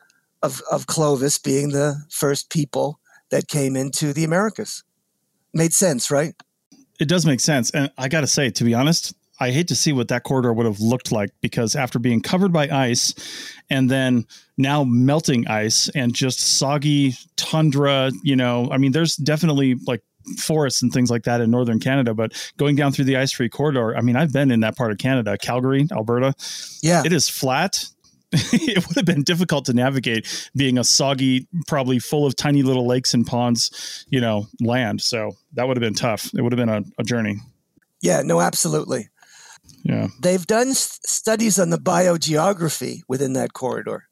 of, 0.42 0.62
of 0.70 0.86
Clovis 0.86 1.38
being 1.38 1.70
the 1.70 2.04
first 2.10 2.50
people 2.50 3.00
that 3.30 3.48
came 3.48 3.76
into 3.76 4.12
the 4.12 4.24
Americas. 4.24 4.84
Made 5.52 5.72
sense, 5.72 6.10
right? 6.10 6.34
It 6.98 7.08
does 7.08 7.26
make 7.26 7.40
sense. 7.40 7.70
And 7.70 7.90
I 7.96 8.08
got 8.08 8.20
to 8.20 8.26
say, 8.26 8.50
to 8.50 8.64
be 8.64 8.74
honest, 8.74 9.14
I 9.40 9.50
hate 9.50 9.68
to 9.68 9.75
see 9.75 9.92
what 9.92 10.09
that 10.09 10.23
corridor 10.23 10.52
would 10.52 10.66
have 10.66 10.80
looked 10.80 11.11
like 11.11 11.30
because 11.40 11.75
after 11.75 11.99
being 11.99 12.20
covered 12.20 12.52
by 12.52 12.68
ice 12.68 13.14
and 13.70 13.90
then 13.90 14.26
now 14.59 14.85
melting 14.85 15.49
ice 15.49 15.88
and 15.94 16.14
just 16.14 16.40
soggy 16.59 17.14
tundra, 17.37 18.12
you 18.23 18.37
know, 18.37 18.68
I 18.70 18.76
mean, 18.76 18.92
there's 18.92 19.16
definitely 19.16 19.76
like 19.87 20.02
forests 20.37 20.82
and 20.82 20.92
things 20.92 21.11
like 21.11 21.25
that 21.25 21.40
in 21.40 21.50
northern 21.50 21.80
Canada, 21.80 22.12
but 22.12 22.52
going 22.59 22.76
down 22.76 22.92
through 22.92 23.06
the 23.06 23.16
ice 23.16 23.32
free 23.32 23.49
corridor, 23.49 23.97
I 23.97 24.02
mean, 24.02 24.16
I've 24.16 24.32
been 24.32 24.50
in 24.50 24.61
that 24.61 24.76
part 24.76 24.92
of 24.92 24.99
Canada, 24.99 25.38
Calgary, 25.38 25.88
Alberta. 25.90 26.35
Yeah. 26.82 27.02
It 27.04 27.12
is 27.12 27.28
flat. 27.28 27.87
it 28.32 28.87
would 28.87 28.97
have 28.97 29.06
been 29.06 29.25
difficult 29.25 29.64
to 29.64 29.73
navigate 29.73 30.50
being 30.54 30.78
a 30.78 30.85
soggy, 30.85 31.49
probably 31.66 31.99
full 31.99 32.26
of 32.26 32.37
tiny 32.37 32.62
little 32.62 32.87
lakes 32.87 33.14
and 33.14 33.26
ponds, 33.26 34.04
you 34.11 34.20
know, 34.20 34.47
land. 34.61 35.00
So 35.00 35.32
that 35.54 35.66
would 35.66 35.76
have 35.76 35.82
been 35.82 35.94
tough. 35.94 36.30
It 36.35 36.42
would 36.42 36.52
have 36.52 36.59
been 36.59 36.68
a, 36.68 36.82
a 36.99 37.02
journey. 37.02 37.38
Yeah, 38.02 38.23
no, 38.23 38.40
absolutely. 38.40 39.09
Yeah. 39.82 40.08
They've 40.20 40.46
done 40.46 40.68
s- 40.68 41.00
studies 41.04 41.58
on 41.58 41.70
the 41.70 41.78
biogeography 41.78 43.00
within 43.08 43.32
that 43.34 43.52
corridor. 43.52 44.06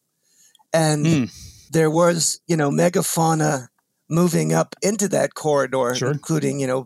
And 0.72 1.06
mm. 1.06 1.70
there 1.70 1.90
was, 1.90 2.40
you 2.46 2.56
know, 2.56 2.70
megafauna 2.70 3.68
moving 4.08 4.52
up 4.52 4.74
into 4.82 5.08
that 5.08 5.34
corridor, 5.34 5.94
sure. 5.94 6.10
including, 6.10 6.60
you 6.60 6.66
know, 6.66 6.84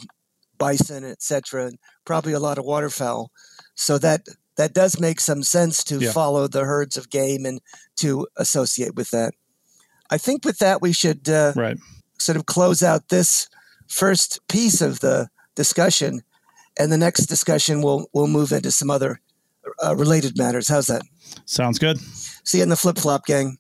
bison, 0.59 1.05
etc., 1.05 1.67
and 1.67 1.79
probably 2.05 2.33
a 2.33 2.41
lot 2.41 2.59
of 2.59 2.65
waterfowl. 2.65 3.31
So 3.75 3.99
that 3.99 4.27
that 4.57 4.75
does 4.75 5.01
make 5.01 5.19
some 5.19 5.43
sense 5.43 5.83
to 5.85 5.99
yeah. 5.99 6.13
follow 6.13 6.47
the 6.47 6.65
herds 6.65 6.97
of 6.97 7.11
game 7.11 7.47
and 7.47 7.61
to 7.97 8.27
associate 8.37 8.95
with 8.95 9.11
that. 9.11 9.35
I 10.11 10.19
think 10.19 10.45
with 10.45 10.59
that 10.59 10.83
we 10.83 10.93
should 10.93 11.29
uh, 11.29 11.53
right. 11.57 11.79
sort 12.19 12.37
of 12.37 12.47
close 12.47 12.83
out 12.83 13.09
this 13.09 13.49
first 13.89 14.41
piece 14.49 14.83
of 14.83 15.01
the 15.01 15.29
discussion 15.55 16.23
and 16.79 16.93
the 16.93 16.99
next 16.99 17.27
discussion 17.27 17.83
we'll 17.83 18.07
we'll 18.13 18.27
move 18.27 18.53
into 18.53 18.71
some 18.71 18.91
other 18.91 19.21
uh, 19.85 19.95
related 19.97 20.37
matters. 20.37 20.69
How's 20.69 20.87
that? 20.87 21.03
Sounds 21.45 21.79
good. 21.79 21.99
See 22.45 22.59
you 22.59 22.65
in 22.65 22.69
the 22.69 22.77
flip 22.77 22.99
flop 22.99 23.27
gang. 23.27 23.59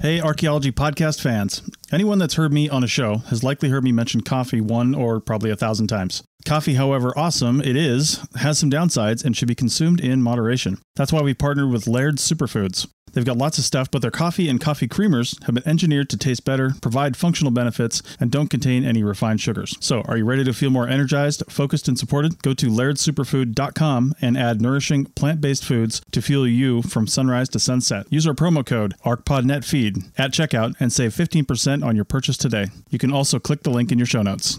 Hey, 0.00 0.20
archaeology 0.20 0.70
podcast 0.70 1.20
fans. 1.20 1.62
Anyone 1.90 2.18
that's 2.18 2.34
heard 2.34 2.52
me 2.52 2.68
on 2.68 2.84
a 2.84 2.86
show 2.86 3.18
has 3.28 3.42
likely 3.42 3.70
heard 3.70 3.82
me 3.82 3.90
mention 3.90 4.20
coffee 4.20 4.60
one 4.60 4.94
or 4.94 5.18
probably 5.18 5.50
a 5.50 5.56
thousand 5.56 5.86
times. 5.86 6.22
Coffee, 6.44 6.74
however 6.74 7.12
awesome 7.16 7.60
it 7.60 7.76
is, 7.76 8.26
has 8.36 8.58
some 8.58 8.70
downsides 8.70 9.24
and 9.24 9.36
should 9.36 9.48
be 9.48 9.54
consumed 9.54 10.00
in 10.00 10.22
moderation. 10.22 10.78
That's 10.96 11.12
why 11.12 11.20
we 11.20 11.34
partnered 11.34 11.70
with 11.70 11.86
Laird 11.86 12.16
Superfoods. 12.16 12.86
They've 13.12 13.24
got 13.24 13.36
lots 13.36 13.58
of 13.58 13.64
stuff, 13.64 13.90
but 13.90 14.02
their 14.02 14.10
coffee 14.10 14.48
and 14.48 14.60
coffee 14.60 14.88
creamers 14.88 15.42
have 15.44 15.54
been 15.54 15.66
engineered 15.66 16.10
to 16.10 16.16
taste 16.16 16.44
better, 16.44 16.74
provide 16.80 17.16
functional 17.16 17.50
benefits, 17.50 18.02
and 18.20 18.30
don't 18.30 18.48
contain 18.48 18.84
any 18.84 19.02
refined 19.02 19.40
sugars. 19.40 19.76
So, 19.80 20.02
are 20.02 20.16
you 20.16 20.24
ready 20.24 20.44
to 20.44 20.52
feel 20.52 20.70
more 20.70 20.88
energized, 20.88 21.42
focused, 21.48 21.88
and 21.88 21.98
supported? 21.98 22.42
Go 22.42 22.54
to 22.54 22.66
lairdsuperfood.com 22.68 24.14
and 24.20 24.38
add 24.38 24.60
nourishing 24.60 25.06
plant-based 25.06 25.64
foods 25.64 26.00
to 26.12 26.22
fuel 26.22 26.46
you 26.46 26.82
from 26.82 27.06
sunrise 27.06 27.48
to 27.50 27.58
sunset. 27.58 28.06
Use 28.10 28.26
our 28.26 28.34
promo 28.34 28.64
code 28.64 28.94
ARCPODNETFEED 29.04 30.12
at 30.18 30.32
checkout 30.32 30.74
and 30.78 30.92
save 30.92 31.14
15% 31.14 31.84
on 31.84 31.96
your 31.96 32.04
purchase 32.04 32.36
today. 32.36 32.66
You 32.90 32.98
can 32.98 33.12
also 33.12 33.38
click 33.38 33.62
the 33.62 33.70
link 33.70 33.90
in 33.90 33.98
your 33.98 34.06
show 34.06 34.22
notes. 34.22 34.58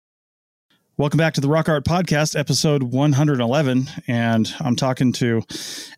Welcome 0.97 1.17
back 1.17 1.33
to 1.33 1.41
the 1.41 1.47
Rock 1.47 1.67
Art 1.67 1.83
Podcast, 1.83 2.37
episode 2.37 2.83
111. 2.83 3.87
And 4.07 4.53
I'm 4.59 4.75
talking 4.75 5.11
to 5.13 5.41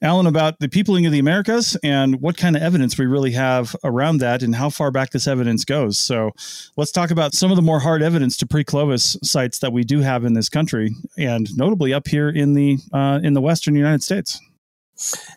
Alan 0.01 0.27
about 0.27 0.59
the 0.59 0.69
peopling 0.69 1.05
of 1.05 1.11
the 1.11 1.19
Americas 1.19 1.75
and 1.83 2.21
what 2.21 2.37
kind 2.37 2.55
of 2.55 2.61
evidence 2.61 2.97
we 2.97 3.05
really 3.05 3.31
have 3.31 3.75
around 3.83 4.19
that 4.19 4.43
and 4.43 4.55
how 4.55 4.69
far 4.69 4.91
back 4.91 5.09
this 5.09 5.27
evidence 5.27 5.65
goes. 5.65 5.97
So 5.97 6.31
let's 6.77 6.91
talk 6.91 7.11
about 7.11 7.33
some 7.33 7.51
of 7.51 7.57
the 7.57 7.61
more 7.61 7.81
hard 7.81 8.01
evidence 8.01 8.37
to 8.37 8.45
pre-Clovis 8.47 9.17
sites 9.23 9.59
that 9.59 9.73
we 9.73 9.83
do 9.83 9.99
have 9.99 10.23
in 10.23 10.35
this 10.35 10.47
country, 10.47 10.95
and 11.17 11.49
notably 11.57 11.93
up 11.93 12.07
here 12.07 12.29
in 12.29 12.53
the 12.53 12.77
uh, 12.93 13.19
in 13.21 13.33
the 13.33 13.41
Western 13.41 13.75
United 13.75 14.03
States. 14.03 14.39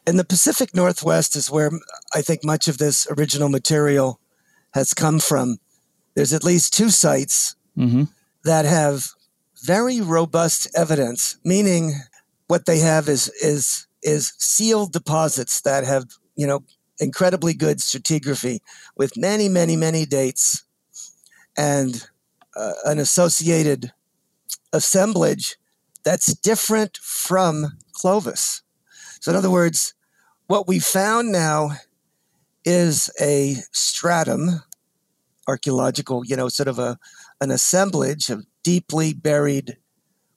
And 0.06 0.16
the 0.16 0.24
Pacific 0.24 0.76
Northwest 0.76 1.34
is 1.34 1.50
where 1.50 1.72
I 2.14 2.20
think 2.22 2.44
much 2.44 2.68
of 2.68 2.78
this 2.78 3.08
original 3.18 3.48
material 3.48 4.20
has 4.74 4.94
come 4.94 5.18
from. 5.18 5.58
There's 6.14 6.32
at 6.34 6.44
least 6.44 6.72
two 6.74 6.90
sites 6.90 7.54
Mm-hmm. 7.76 8.04
that 8.44 8.64
have 8.64 9.08
very 9.66 10.00
robust 10.00 10.68
evidence, 10.76 11.38
meaning 11.44 11.94
what 12.46 12.66
they 12.66 12.78
have 12.78 13.08
is 13.08 13.28
is 13.42 13.86
is 14.02 14.32
sealed 14.38 14.92
deposits 14.92 15.60
that 15.62 15.84
have 15.84 16.04
you 16.36 16.46
know 16.46 16.62
incredibly 17.00 17.52
good 17.52 17.78
stratigraphy 17.78 18.60
with 18.96 19.16
many 19.16 19.48
many 19.48 19.76
many 19.76 20.06
dates 20.06 20.64
and 21.56 22.08
uh, 22.54 22.72
an 22.84 22.98
associated 22.98 23.92
assemblage 24.72 25.56
that's 26.04 26.32
different 26.34 26.98
from 26.98 27.76
Clovis. 27.92 28.62
So 29.20 29.32
in 29.32 29.36
other 29.36 29.50
words, 29.50 29.94
what 30.46 30.68
we 30.68 30.78
found 30.78 31.32
now 31.32 31.72
is 32.64 33.10
a 33.20 33.56
stratum 33.72 34.62
archaeological, 35.48 36.24
you 36.24 36.36
know, 36.36 36.48
sort 36.48 36.68
of 36.68 36.78
a 36.78 36.98
an 37.40 37.50
assemblage 37.50 38.30
of 38.30 38.46
deeply 38.66 39.12
buried 39.12 39.76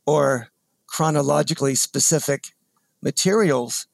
or 0.05 0.49
chronologically 0.85 1.73
specific 1.73 2.49
materials 3.01 3.87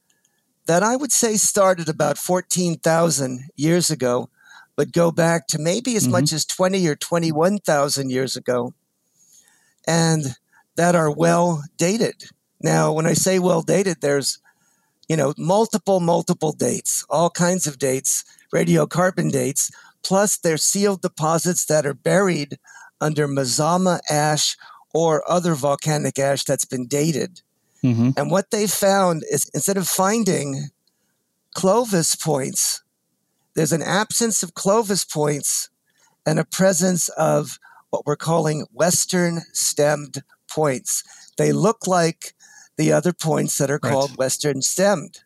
that 0.65 0.83
I 0.83 0.97
would 0.97 1.13
say 1.13 1.37
started 1.37 1.87
about 1.87 2.17
14,000 2.17 3.45
years 3.55 3.89
ago, 3.89 4.29
but 4.75 4.91
go 4.91 5.09
back 5.09 5.47
to 5.47 5.57
maybe 5.57 5.95
as 5.95 6.05
Mhm. 6.05 6.11
much 6.11 6.33
as 6.33 6.43
20 6.43 6.85
or 6.85 6.97
21,000 6.97 8.09
years 8.09 8.35
ago, 8.35 8.73
and 9.87 10.35
that 10.75 10.95
are 10.95 11.09
well 11.09 11.63
dated. 11.77 12.25
Now, 12.59 12.91
when 12.91 13.05
I 13.05 13.13
say 13.13 13.39
well 13.39 13.61
dated, 13.61 14.01
there's 14.01 14.39
you 15.07 15.15
know 15.15 15.33
multiple 15.37 16.01
multiple 16.01 16.51
dates, 16.51 17.05
all 17.09 17.29
kinds 17.29 17.67
of 17.67 17.79
dates, 17.79 18.25
radiocarbon 18.53 19.31
dates, 19.31 19.71
plus 20.03 20.35
they're 20.35 20.57
sealed 20.57 21.01
deposits 21.01 21.63
that 21.67 21.85
are 21.85 21.93
buried 21.93 22.59
under 23.01 23.27
Mazama 23.27 23.99
ash 24.09 24.57
or 24.93 25.29
other 25.29 25.55
volcanic 25.55 26.17
ash 26.17 26.43
that's 26.43 26.65
been 26.65 26.87
dated. 26.87 27.41
Mm-hmm. 27.83 28.11
And 28.17 28.31
what 28.31 28.51
they 28.51 28.67
found 28.67 29.23
is 29.29 29.49
instead 29.53 29.77
of 29.77 29.87
finding 29.87 30.69
Clovis 31.53 32.15
points, 32.15 32.81
there's 33.55 33.71
an 33.71 33.81
absence 33.83 34.43
of 34.43 34.53
Clovis 34.53 35.05
points 35.05 35.69
and 36.25 36.39
a 36.39 36.45
presence 36.45 37.09
of 37.09 37.59
what 37.89 38.05
we're 38.05 38.15
calling 38.15 38.65
Western 38.73 39.41
stemmed 39.53 40.23
points. 40.49 41.03
They 41.37 41.51
look 41.51 41.87
like 41.87 42.33
the 42.77 42.91
other 42.91 43.13
points 43.13 43.57
that 43.57 43.69
are 43.71 43.79
Right. 43.81 43.91
called 43.91 44.17
Western 44.17 44.61
stemmed. 44.61 45.19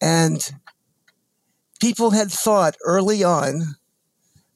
And 0.00 0.52
people 1.80 2.10
had 2.10 2.30
thought 2.30 2.76
early 2.84 3.24
on 3.24 3.76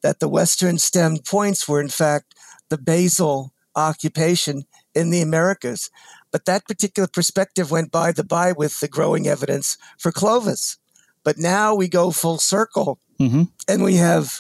that 0.02 0.20
the 0.20 0.28
Western 0.28 0.78
stemmed 0.78 1.24
points 1.24 1.66
were, 1.66 1.80
in 1.80 1.88
fact, 1.88 2.34
the 2.70 2.78
basal 2.78 3.52
occupation 3.76 4.64
in 4.94 5.10
the 5.10 5.20
Americas. 5.20 5.90
But 6.32 6.44
that 6.46 6.66
particular 6.66 7.08
perspective 7.08 7.70
went 7.70 7.90
by 7.90 8.12
the 8.12 8.24
by 8.24 8.52
with 8.52 8.80
the 8.80 8.88
growing 8.88 9.26
evidence 9.26 9.76
for 9.98 10.12
Clovis. 10.12 10.78
But 11.22 11.38
now 11.38 11.74
we 11.74 11.88
go 11.88 12.10
full 12.10 12.38
circle 12.38 12.98
Mm-hmm. 13.20 13.42
and 13.68 13.84
we 13.84 13.96
have, 13.96 14.38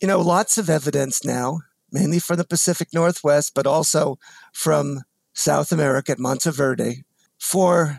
you 0.00 0.08
know, 0.08 0.18
lots 0.18 0.56
of 0.56 0.70
evidence 0.70 1.22
now, 1.22 1.60
mainly 1.90 2.18
from 2.18 2.38
the 2.38 2.46
Pacific 2.46 2.88
Northwest, 2.94 3.52
but 3.54 3.66
also 3.66 4.18
from 4.54 5.02
South 5.34 5.70
America 5.70 6.12
at 6.12 6.18
Monte 6.18 6.50
Verde, 6.50 7.04
for 7.38 7.98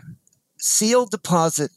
seal 0.58 1.06
deposit 1.06 1.70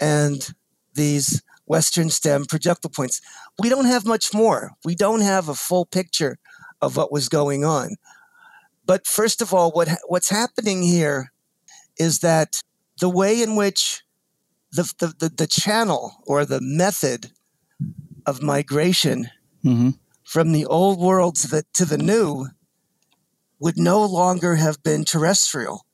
and 0.00 0.54
these 0.94 1.42
Western 1.66 2.08
stem 2.08 2.46
projectile 2.46 2.90
points. 2.90 3.20
We 3.58 3.68
don't 3.68 3.84
have 3.84 4.06
much 4.06 4.32
more. 4.32 4.72
We 4.86 4.94
don't 4.94 5.20
have 5.20 5.50
a 5.50 5.54
full 5.54 5.84
picture 5.84 6.38
of 6.80 6.96
what 6.96 7.12
was 7.12 7.28
going 7.28 7.64
on. 7.64 7.96
But 8.86 9.06
first 9.06 9.42
of 9.42 9.52
all, 9.52 9.70
what 9.72 9.88
what's 10.06 10.30
happening 10.30 10.82
here 10.82 11.32
is 11.98 12.20
that 12.20 12.60
the 13.00 13.08
way 13.08 13.42
in 13.42 13.56
which 13.56 14.02
the, 14.72 14.92
the, 14.98 15.14
the, 15.18 15.28
the 15.28 15.46
channel 15.46 16.16
or 16.26 16.44
the 16.44 16.60
method 16.60 17.30
of 18.26 18.42
migration 18.42 19.30
Mm-hmm. 19.64 19.90
from 20.22 20.52
the 20.52 20.64
old 20.66 21.00
world 21.00 21.34
to 21.36 21.48
the, 21.48 21.64
to 21.74 21.84
the 21.84 21.98
new 21.98 22.46
would 23.58 23.76
no 23.76 24.04
longer 24.04 24.54
have 24.54 24.80
been 24.84 25.04
terrestrial. 25.04 25.84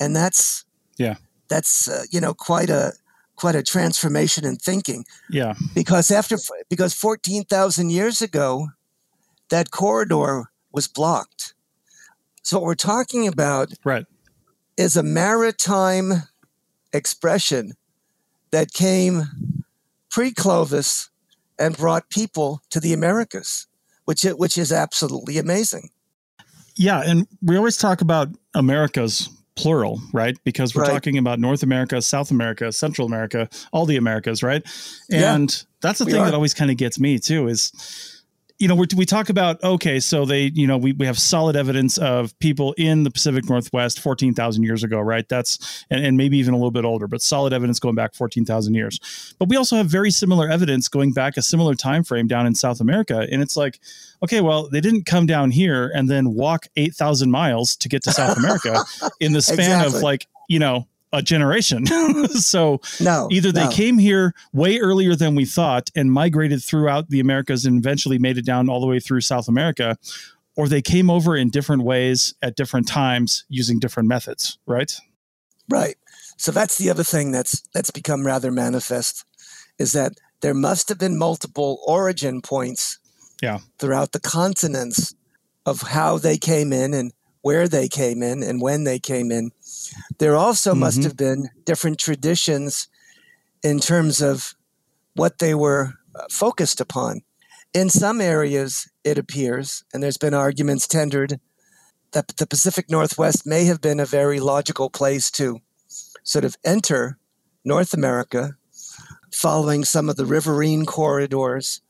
And 0.00 0.14
that's 0.16 0.64
Yeah. 0.98 1.14
that's 1.48 1.88
uh, 1.88 2.02
you 2.10 2.20
know 2.20 2.34
quite 2.34 2.68
a 2.68 2.92
quite 3.36 3.54
a 3.54 3.62
transformation 3.62 4.44
in 4.44 4.56
thinking 4.56 5.04
Yeah. 5.30 5.54
because 5.74 6.10
after 6.10 6.36
because 6.68 6.94
14,000 6.94 7.90
years 7.90 8.20
ago 8.20 8.68
that 9.48 9.70
corridor 9.70 10.50
was 10.72 10.88
blocked. 10.88 11.54
So 12.42 12.58
what 12.58 12.64
we're 12.66 12.74
talking 12.74 13.26
about 13.26 13.72
Right. 13.84 14.06
is 14.76 14.96
a 14.96 15.02
maritime 15.02 16.24
expression 16.92 17.72
that 18.50 18.72
came 18.72 19.64
pre-Clovis 20.10 21.10
and 21.58 21.76
brought 21.76 22.08
people 22.10 22.62
to 22.70 22.80
the 22.80 22.92
Americas, 22.92 23.66
which 24.04 24.24
i- 24.24 24.32
which 24.32 24.56
is 24.56 24.72
absolutely 24.72 25.38
amazing. 25.38 25.90
Yeah, 26.76 27.00
and 27.00 27.26
we 27.42 27.56
always 27.56 27.76
talk 27.76 28.00
about 28.02 28.28
Americas 28.54 29.28
plural, 29.56 30.00
right? 30.12 30.36
Because 30.44 30.74
we're 30.74 30.82
Right. 30.82 30.90
talking 30.92 31.16
about 31.16 31.40
North 31.40 31.62
America, 31.62 32.02
South 32.02 32.30
America, 32.30 32.70
Central 32.72 33.06
America, 33.06 33.48
all 33.72 33.86
the 33.86 33.96
Americas, 33.96 34.42
right? 34.42 34.62
Yeah, 35.08 35.34
And 35.34 35.64
that's 35.80 35.98
the 35.98 36.04
thing 36.04 36.20
are. 36.20 36.26
that 36.26 36.34
always 36.34 36.52
kind 36.52 36.70
of 36.70 36.76
gets 36.76 37.00
me 37.00 37.18
too 37.18 37.48
is 37.48 37.72
you 38.58 38.68
know, 38.68 38.74
we 38.74 38.86
we 38.96 39.04
talk 39.04 39.28
about 39.28 39.62
okay, 39.62 40.00
so 40.00 40.24
they, 40.24 40.50
you 40.54 40.66
know, 40.66 40.78
we, 40.78 40.92
we 40.92 41.06
have 41.06 41.18
solid 41.18 41.56
evidence 41.56 41.98
of 41.98 42.38
people 42.38 42.74
in 42.78 43.02
the 43.02 43.10
Pacific 43.10 43.48
Northwest 43.48 44.00
14,000 44.00 44.62
years 44.62 44.82
ago, 44.82 44.98
right? 44.98 45.28
That's 45.28 45.84
and, 45.90 46.04
and 46.04 46.16
maybe 46.16 46.38
even 46.38 46.54
a 46.54 46.56
little 46.56 46.70
bit 46.70 46.84
older, 46.84 47.06
but 47.06 47.20
solid 47.20 47.52
evidence 47.52 47.78
going 47.78 47.94
back 47.94 48.14
14,000 48.14 48.74
years. 48.74 49.34
But 49.38 49.48
we 49.48 49.56
also 49.56 49.76
have 49.76 49.86
very 49.86 50.10
similar 50.10 50.48
evidence 50.48 50.88
going 50.88 51.12
back 51.12 51.36
a 51.36 51.42
similar 51.42 51.74
time 51.74 52.02
frame 52.02 52.26
down 52.26 52.46
in 52.46 52.54
South 52.54 52.80
America, 52.80 53.26
and 53.30 53.42
it's 53.42 53.56
like, 53.56 53.78
okay, 54.22 54.40
well, 54.40 54.68
they 54.70 54.80
didn't 54.80 55.04
come 55.04 55.26
down 55.26 55.50
here 55.50 55.90
and 55.94 56.08
then 56.08 56.32
walk 56.34 56.66
8,000 56.76 57.30
miles 57.30 57.76
to 57.76 57.88
get 57.88 58.02
to 58.04 58.12
South 58.12 58.38
America 58.38 58.84
in 59.20 59.32
the 59.32 59.42
span 59.42 59.58
Exactly. 59.58 59.98
of 59.98 60.02
like, 60.02 60.26
you 60.48 60.58
know, 60.58 60.86
a 61.16 61.22
generation. 61.22 61.86
so 62.28 62.80
No, 63.00 63.28
either 63.30 63.50
they 63.52 63.64
no. 63.64 63.70
came 63.70 63.98
here 63.98 64.34
way 64.52 64.78
earlier 64.78 65.14
than 65.16 65.34
we 65.34 65.44
thought 65.44 65.90
and 65.96 66.12
migrated 66.12 66.62
throughout 66.62 67.08
the 67.08 67.20
Americas 67.20 67.64
and 67.64 67.78
eventually 67.78 68.18
made 68.18 68.36
it 68.38 68.44
down 68.44 68.68
all 68.68 68.80
the 68.80 68.86
way 68.86 69.00
through 69.00 69.22
South 69.22 69.48
America, 69.48 69.96
or 70.56 70.68
they 70.68 70.82
came 70.82 71.08
over 71.10 71.36
in 71.36 71.50
different 71.50 71.82
ways 71.82 72.34
at 72.42 72.54
different 72.56 72.86
times 72.88 73.44
using 73.48 73.78
different 73.78 74.08
methods, 74.08 74.58
right? 74.66 74.92
Right. 75.68 75.96
So 76.36 76.52
that's 76.52 76.76
the 76.78 76.90
other 76.90 77.02
thing 77.04 77.32
that's 77.32 77.62
that's 77.74 77.90
become 77.90 78.26
rather 78.26 78.50
manifest 78.52 79.24
is 79.78 79.92
that 79.92 80.12
there 80.42 80.54
must 80.54 80.88
have 80.90 80.98
been 80.98 81.18
multiple 81.18 81.80
origin 81.86 82.42
points 82.42 82.98
Yeah. 83.42 83.60
throughout 83.78 84.12
the 84.12 84.20
continents 84.20 85.14
of 85.64 85.80
how 85.82 86.18
they 86.18 86.36
came 86.38 86.72
in 86.72 86.94
and 86.94 87.12
where 87.46 87.68
they 87.68 87.86
came 87.88 88.24
in 88.24 88.42
and 88.42 88.60
when 88.60 88.82
they 88.82 88.98
came 88.98 89.30
in. 89.30 89.52
There 90.18 90.34
also 90.34 90.74
must 90.74 90.98
Mhm. 90.98 91.04
have 91.04 91.16
been 91.16 91.50
different 91.64 91.98
traditions 91.98 92.88
in 93.62 93.78
terms 93.78 94.20
of 94.20 94.56
what 95.14 95.38
they 95.38 95.54
were 95.54 95.94
uh, 96.16 96.24
focused 96.28 96.80
upon. 96.80 97.22
In 97.72 97.88
some 97.88 98.20
areas, 98.20 98.88
it 99.04 99.16
appears, 99.18 99.84
and 99.92 100.02
there's 100.02 100.16
been 100.16 100.34
arguments 100.34 100.88
tendered, 100.88 101.38
that 102.10 102.26
the 102.36 102.46
Pacific 102.46 102.90
Northwest 102.90 103.46
may 103.46 103.64
have 103.66 103.80
been 103.80 104.00
a 104.00 104.06
very 104.20 104.40
logical 104.40 104.88
place 104.90 105.30
to 105.32 105.60
sort 106.24 106.44
of 106.44 106.56
enter 106.64 107.16
North 107.64 107.94
America, 107.94 108.56
following 109.30 109.84
some 109.84 110.08
of 110.10 110.16
the 110.16 110.26
riverine 110.26 110.84
corridors 110.84 111.80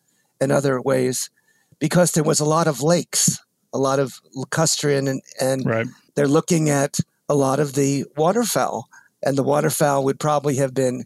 and 0.41 0.53
other 0.53 0.83
ways 0.83 1.31
because 1.79 2.13
there 2.13 2.29
was 2.31 2.41
a 2.41 2.45
lot 2.57 2.67
of 2.67 2.83
lakes, 2.83 3.39
a 3.73 3.79
lot 3.79 3.99
of 3.99 4.21
lacustrine, 4.37 5.09
and, 5.09 5.23
and 5.41 5.67
right. 5.67 5.87
they're 6.15 6.29
looking 6.29 6.71
at 6.71 6.99
a 7.29 7.35
lot 7.35 7.61
of 7.61 7.75
the 7.75 8.05
waterfowl. 8.17 8.89
And 9.23 9.37
the 9.37 9.43
waterfowl 9.43 10.05
would 10.05 10.21
probably 10.21 10.57
have 10.57 10.75
been 10.75 11.05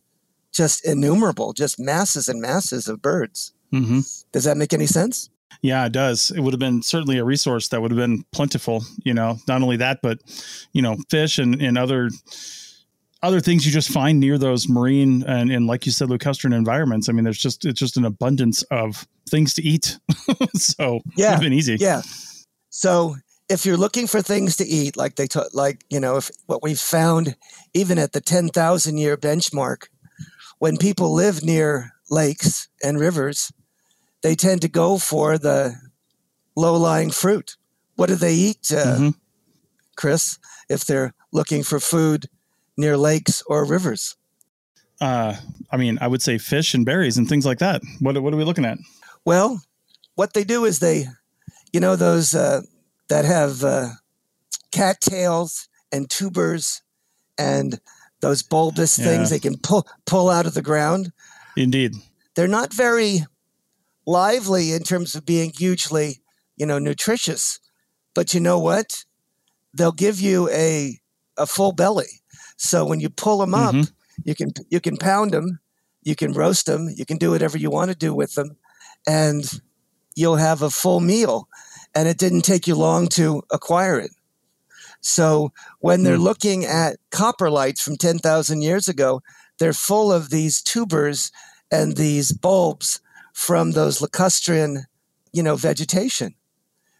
just 0.53 0.85
innumerable, 0.85 1.53
just 1.53 1.79
masses 1.79 2.29
and 2.29 2.41
masses 2.41 2.89
of 2.89 3.01
birds. 3.01 3.53
Mm-hmm. 3.73 4.01
Does 4.33 4.45
that 4.45 4.57
make 4.57 4.73
any 4.73 4.87
sense? 4.87 5.31
Yeah, 5.63 5.85
it 5.87 5.93
does. 5.93 6.31
It 6.31 6.41
would 6.41 6.53
have 6.53 6.61
been 6.61 6.83
certainly 6.83 7.19
a 7.19 7.25
resource 7.25 7.69
that 7.69 7.83
would 7.83 7.91
have 7.91 7.99
been 7.99 8.25
plentiful. 8.33 8.83
You 9.05 9.15
know, 9.15 9.39
not 9.47 9.63
only 9.63 9.77
that, 9.77 10.01
but 10.03 10.19
you 10.73 10.83
know, 10.83 10.97
fish 11.09 11.39
and, 11.39 11.61
and 11.61 11.77
other 11.77 12.11
other 13.23 13.41
things 13.41 13.67
you 13.67 13.73
just 13.73 13.91
find 13.91 14.19
near 14.19 14.39
those 14.39 14.69
marine 14.69 15.23
and, 15.25 15.51
and 15.51 15.67
like 15.67 15.85
you 15.85 15.93
said, 15.93 16.09
lacustrine 16.09 16.55
environments. 16.55 17.09
I 17.09 17.13
mean, 17.13 17.25
there's 17.25 17.39
just 17.39 17.65
it's 17.67 17.79
just 17.79 17.97
an 17.97 18.05
abundance 18.05 18.63
of 18.65 19.07
things 19.29 19.55
to 19.55 19.63
eat. 19.63 19.99
so 20.55 21.01
yeah, 21.17 21.33
it's 21.33 21.43
been 21.43 21.53
easy. 21.53 21.77
Yeah. 21.79 22.03
So 22.81 23.17
if 23.51 23.67
you're 23.67 23.77
looking 23.77 24.07
for 24.07 24.23
things 24.23 24.57
to 24.57 24.65
eat, 24.65 24.97
like 24.97 25.17
they 25.17 25.27
t- 25.27 25.39
like 25.53 25.85
you 25.91 26.01
know, 26.01 26.17
if 26.17 26.31
what 26.47 26.63
we've 26.63 26.81
found 26.81 27.37
even 27.75 27.99
at 27.99 28.13
the 28.13 28.23
ten 28.23 28.49
thousand 28.49 28.97
year 28.97 29.19
benchmark, 29.19 29.89
when 30.61 30.79
people 30.79 31.13
live 31.13 31.45
near 31.45 31.93
lakes 32.09 32.69
and 32.83 32.99
rivers, 32.99 33.53
they 34.23 34.35
tend 34.35 34.63
to 34.63 34.69
go 34.69 34.97
for 34.97 35.37
the 35.37 35.75
low 36.57 36.75
lying 36.75 37.11
fruit. 37.11 37.59
What 37.97 38.09
do 38.09 38.15
they 38.15 38.33
eat, 38.33 38.73
uh, 38.73 38.97
mm-hmm. 38.97 39.09
Chris? 39.95 40.39
If 40.71 40.87
they're 40.87 41.13
looking 41.33 41.63
for 41.63 41.81
food 41.81 42.31
near 42.79 42.97
lakes 42.97 43.43
or 43.47 43.67
rivers? 43.67 44.17
Uh, 45.03 45.37
I 45.71 45.77
mean, 45.77 45.99
I 46.01 46.07
would 46.07 46.23
say 46.23 46.39
fish 46.39 46.73
and 46.73 46.87
berries 46.87 47.19
and 47.19 47.29
things 47.29 47.45
like 47.45 47.59
that. 47.59 47.83
What, 47.99 48.23
what 48.23 48.33
are 48.33 48.39
we 48.39 48.45
looking 48.45 48.65
at? 48.65 48.79
Well, 49.27 49.61
what 50.15 50.33
they 50.33 50.45
do 50.45 50.65
is 50.65 50.79
they, 50.79 51.05
you 51.75 51.81
know, 51.81 51.95
those 51.95 52.35
uh, 52.35 52.63
that 53.11 53.27
have 53.27 53.63
uh, 53.63 53.91
cattails 54.73 55.69
and 55.93 56.09
tubers 56.09 56.81
and 57.37 57.81
those 58.21 58.43
bulbous 58.43 58.99
yeah. 58.99 59.05
things 59.05 59.31
they 59.31 59.39
can 59.39 59.59
pull 59.59 59.87
pull 60.07 60.31
out 60.31 60.47
of 60.47 60.55
the 60.55 60.63
ground. 60.63 61.13
Indeed, 61.57 61.95
they're 62.35 62.49
not 62.49 62.73
very 62.73 63.27
lively 64.07 64.73
in 64.73 64.83
terms 64.83 65.15
of 65.15 65.27
being 65.27 65.51
hugely, 65.51 66.21
you 66.57 66.65
know, 66.65 66.79
nutritious. 66.79 67.61
But 68.15 68.33
you 68.33 68.41
know 68.41 68.59
what? 68.59 69.05
They'll 69.75 69.93
give 69.93 70.21
you 70.21 70.49
a 70.51 70.99
a 71.37 71.47
full 71.47 71.73
belly. 71.73 72.23
So 72.57 72.85
when 72.85 73.01
you 73.01 73.11
pull 73.11 73.39
them 73.39 73.55
up, 73.55 73.75
mm-hmm. 73.75 73.91
you 74.25 74.35
can 74.35 74.53
you 74.71 74.81
can 74.81 74.97
pound 74.97 75.33
them, 75.33 75.59
you 76.03 76.15
can 76.15 76.33
roast 76.33 76.67
them, 76.67 76.89
you 76.97 77.05
can 77.05 77.17
do 77.17 77.31
whatever 77.31 77.59
you 77.59 77.71
want 77.71 77.91
to 77.91 77.97
do 77.97 78.15
with 78.15 78.35
them, 78.35 78.57
and 79.07 79.61
you'll 80.15 80.37
have 80.37 80.63
a 80.63 80.71
full 80.71 81.01
meal. 81.01 81.49
And 81.95 82.09
it 82.09 82.19
didn't 82.19 82.43
take 82.43 82.67
you 82.67 82.77
long 82.77 83.09
to 83.09 83.43
acquire 83.51 83.99
it. 83.99 84.13
So 85.01 85.53
when 85.81 86.03
they're 86.03 86.17
mm. 86.17 86.23
looking 86.23 86.65
at 86.65 86.99
coprolites 87.11 87.83
from 87.83 87.97
10,000 87.97 88.63
years 88.63 88.89
ago, 88.89 89.23
they're 89.59 89.73
full 89.73 90.13
of 90.13 90.31
these 90.31 90.63
tubers 90.63 91.33
and 91.71 91.97
these 91.97 92.33
bulbs 92.33 93.01
from 93.33 93.73
those 93.73 94.01
lacustrine, 94.01 94.85
you 95.33 95.43
know, 95.43 95.57
vegetation 95.57 96.35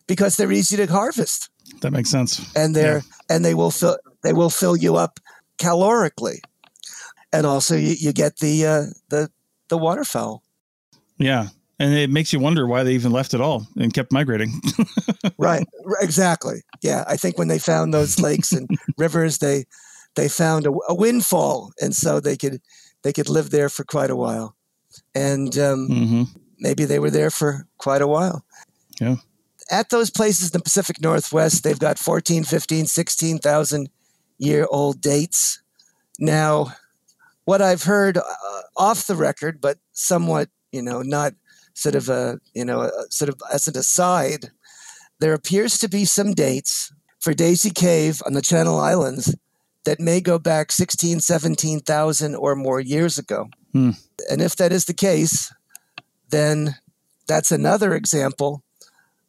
because 0.07 0.37
they're 0.37 0.53
easy 0.53 0.77
to 0.77 0.87
harvest. 0.87 1.51
That 1.83 1.93
makes 1.93 2.11
sense. 2.11 2.53
And 2.57 2.75
they're 2.75 2.99
yeah. 2.99 3.37
and 3.37 3.45
they 3.45 3.55
will 3.55 3.71
fill 3.71 3.97
they 4.23 4.33
will 4.33 4.51
fill 4.51 4.77
you 4.77 4.97
up 4.97 5.21
calorically, 5.59 6.41
and 7.33 7.47
also 7.47 7.77
you, 7.77 7.95
you 7.99 8.13
get 8.13 8.39
the 8.39 8.67
uh, 8.67 8.85
the 9.09 9.31
the 9.69 9.79
waterfowl. 9.79 10.43
Yeah, 11.17 11.49
and 11.81 11.95
it 11.95 12.11
makes 12.11 12.31
you 12.31 12.39
wonder 12.39 12.67
why 12.67 12.85
they 12.85 12.93
even 12.93 13.11
left 13.11 13.33
it 13.33 13.41
all 13.41 13.67
and 13.77 13.95
kept 13.95 14.13
migrating. 14.13 14.61
right, 15.39 15.67
exactly. 16.01 16.63
Yeah, 16.83 17.05
I 17.09 17.17
think 17.17 17.39
when 17.39 17.49
they 17.49 17.59
found 17.59 17.93
those 17.93 18.21
lakes 18.21 18.53
and 18.53 18.69
rivers, 18.99 19.39
they 19.39 19.65
they 20.15 20.29
found 20.29 20.67
a, 20.67 20.73
a, 20.89 20.95
windfall, 20.95 21.73
and 21.81 21.97
so 21.97 22.21
they 22.21 22.37
could 22.37 22.61
they 23.03 23.15
could 23.15 23.31
live 23.31 23.51
there 23.51 23.71
for 23.71 23.85
quite 23.85 24.11
a 24.11 24.17
while, 24.17 24.55
and 25.15 25.57
um, 25.57 25.89
mm-hmm. 25.91 26.23
maybe 26.59 26.85
they 26.85 26.99
were 26.99 27.11
there 27.11 27.31
for 27.31 27.67
quite 27.79 28.03
a 28.03 28.07
while. 28.07 28.45
Yeah. 29.01 29.17
At 29.71 29.89
those 29.89 30.11
places 30.11 30.49
in 30.49 30.59
the 30.59 30.65
Pacific 30.65 31.01
Northwest, 31.01 31.63
they've 31.63 31.79
got 31.79 31.99
14, 31.99 32.43
15, 32.43 32.87
16,000 32.87 33.89
year 34.37 34.67
old 34.69 35.01
dates. 35.01 35.63
Now, 36.19 36.75
what 37.45 37.63
I've 37.63 37.85
heard 37.85 38.19
uh, 38.19 38.23
off 38.77 39.07
the 39.07 39.15
record, 39.15 39.61
but 39.61 39.79
somewhat, 39.93 40.49
you 40.73 40.83
know, 40.83 41.03
not 41.03 41.35
sort 41.81 41.95
of 41.95 42.11
a, 42.11 42.39
you 42.55 42.65
know, 42.65 42.83
a, 42.83 42.91
sort 43.09 43.31
of 43.31 43.41
as 43.53 43.67
an 43.67 43.77
aside, 43.77 44.51
there 45.19 45.33
appears 45.33 45.79
to 45.79 45.89
be 45.89 46.05
some 46.05 46.35
dates 46.35 46.93
for 47.19 47.33
Daisy 47.33 47.71
Cave 47.71 48.23
on 48.27 48.35
the 48.35 48.43
Channel 48.43 48.79
Islands 48.79 49.35
that 49.85 49.99
may 49.99 50.21
go 50.21 50.39
back 50.39 50.73
16, 50.73 51.21
17,000 51.21 52.35
or 52.35 52.55
more 52.55 52.81
years 52.81 53.17
ago. 53.17 53.49
Hmm. 53.73 53.93
And 54.31 54.43
if 54.43 54.57
that 54.57 54.73
is 54.73 54.85
the 54.85 54.95
case, 54.95 55.53
then 56.29 56.77
that's 57.27 57.51
another 57.51 57.95
example 57.95 58.63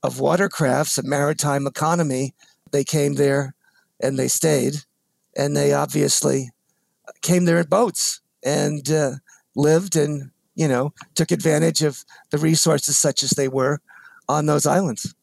of 0.04 0.20
watercrafts, 0.20 0.98
a 0.98 1.04
maritime 1.04 1.66
economy. 1.66 2.34
They 2.72 2.84
came 2.84 3.14
there 3.14 3.56
and 4.02 4.20
they 4.20 4.28
stayed 4.28 4.76
and 5.38 5.56
they 5.56 5.72
obviously 5.72 6.52
came 7.22 7.46
there 7.46 7.60
in 7.60 7.68
boats 7.68 8.20
and 8.44 8.90
uh, 8.92 9.12
lived 9.56 9.96
and 9.96 10.32
you 10.62 10.68
know 10.68 10.94
took 11.16 11.32
advantage 11.32 11.82
of 11.82 12.06
the 12.30 12.38
resources 12.38 12.96
such 12.98 13.24
as 13.24 13.32
they 13.32 13.48
were 13.48 13.82
on 14.30 14.46
those 14.46 14.66
islands. 14.68 15.16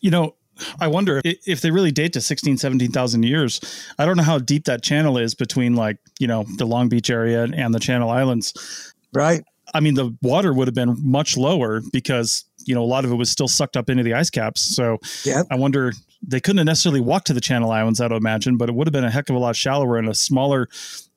You 0.00 0.10
know 0.10 0.34
i 0.78 0.86
wonder 0.86 1.20
if 1.24 1.62
they 1.62 1.72
really 1.72 1.90
date 1.90 2.12
to 2.12 2.20
16 2.20 2.58
17,000 2.58 3.24
years 3.24 3.60
i 3.98 4.06
don't 4.06 4.16
know 4.16 4.22
how 4.22 4.38
deep 4.38 4.66
that 4.66 4.84
channel 4.84 5.18
is 5.18 5.34
between 5.34 5.74
like 5.74 5.98
you 6.20 6.28
know 6.28 6.44
the 6.58 6.64
long 6.64 6.88
beach 6.88 7.10
area 7.10 7.42
and 7.42 7.74
the 7.74 7.80
channel 7.80 8.08
islands. 8.08 8.94
Right. 9.12 9.42
I 9.74 9.80
mean 9.80 9.94
the 9.94 10.16
water 10.22 10.52
would 10.52 10.68
have 10.68 10.74
been 10.74 10.96
much 11.02 11.36
lower 11.36 11.82
because 11.92 12.44
you 12.66 12.74
know 12.74 12.82
a 12.82 12.86
lot 12.86 13.04
of 13.04 13.10
it 13.10 13.16
was 13.16 13.30
still 13.30 13.48
sucked 13.48 13.76
up 13.76 13.90
into 13.90 14.04
the 14.04 14.14
ice 14.14 14.30
caps. 14.30 14.60
So 14.60 14.98
yeah. 15.24 15.42
I 15.50 15.56
wonder 15.56 15.92
they 16.26 16.40
couldn't 16.40 16.58
have 16.58 16.66
necessarily 16.66 17.00
walked 17.00 17.26
to 17.28 17.34
the 17.34 17.40
Channel 17.40 17.70
Islands, 17.70 18.00
I'd 18.00 18.12
imagine, 18.12 18.56
but 18.56 18.68
it 18.68 18.74
would 18.74 18.86
have 18.86 18.92
been 18.92 19.04
a 19.04 19.10
heck 19.10 19.28
of 19.28 19.36
a 19.36 19.38
lot 19.38 19.56
shallower 19.56 19.98
and 19.98 20.08
a 20.08 20.14
smaller, 20.14 20.68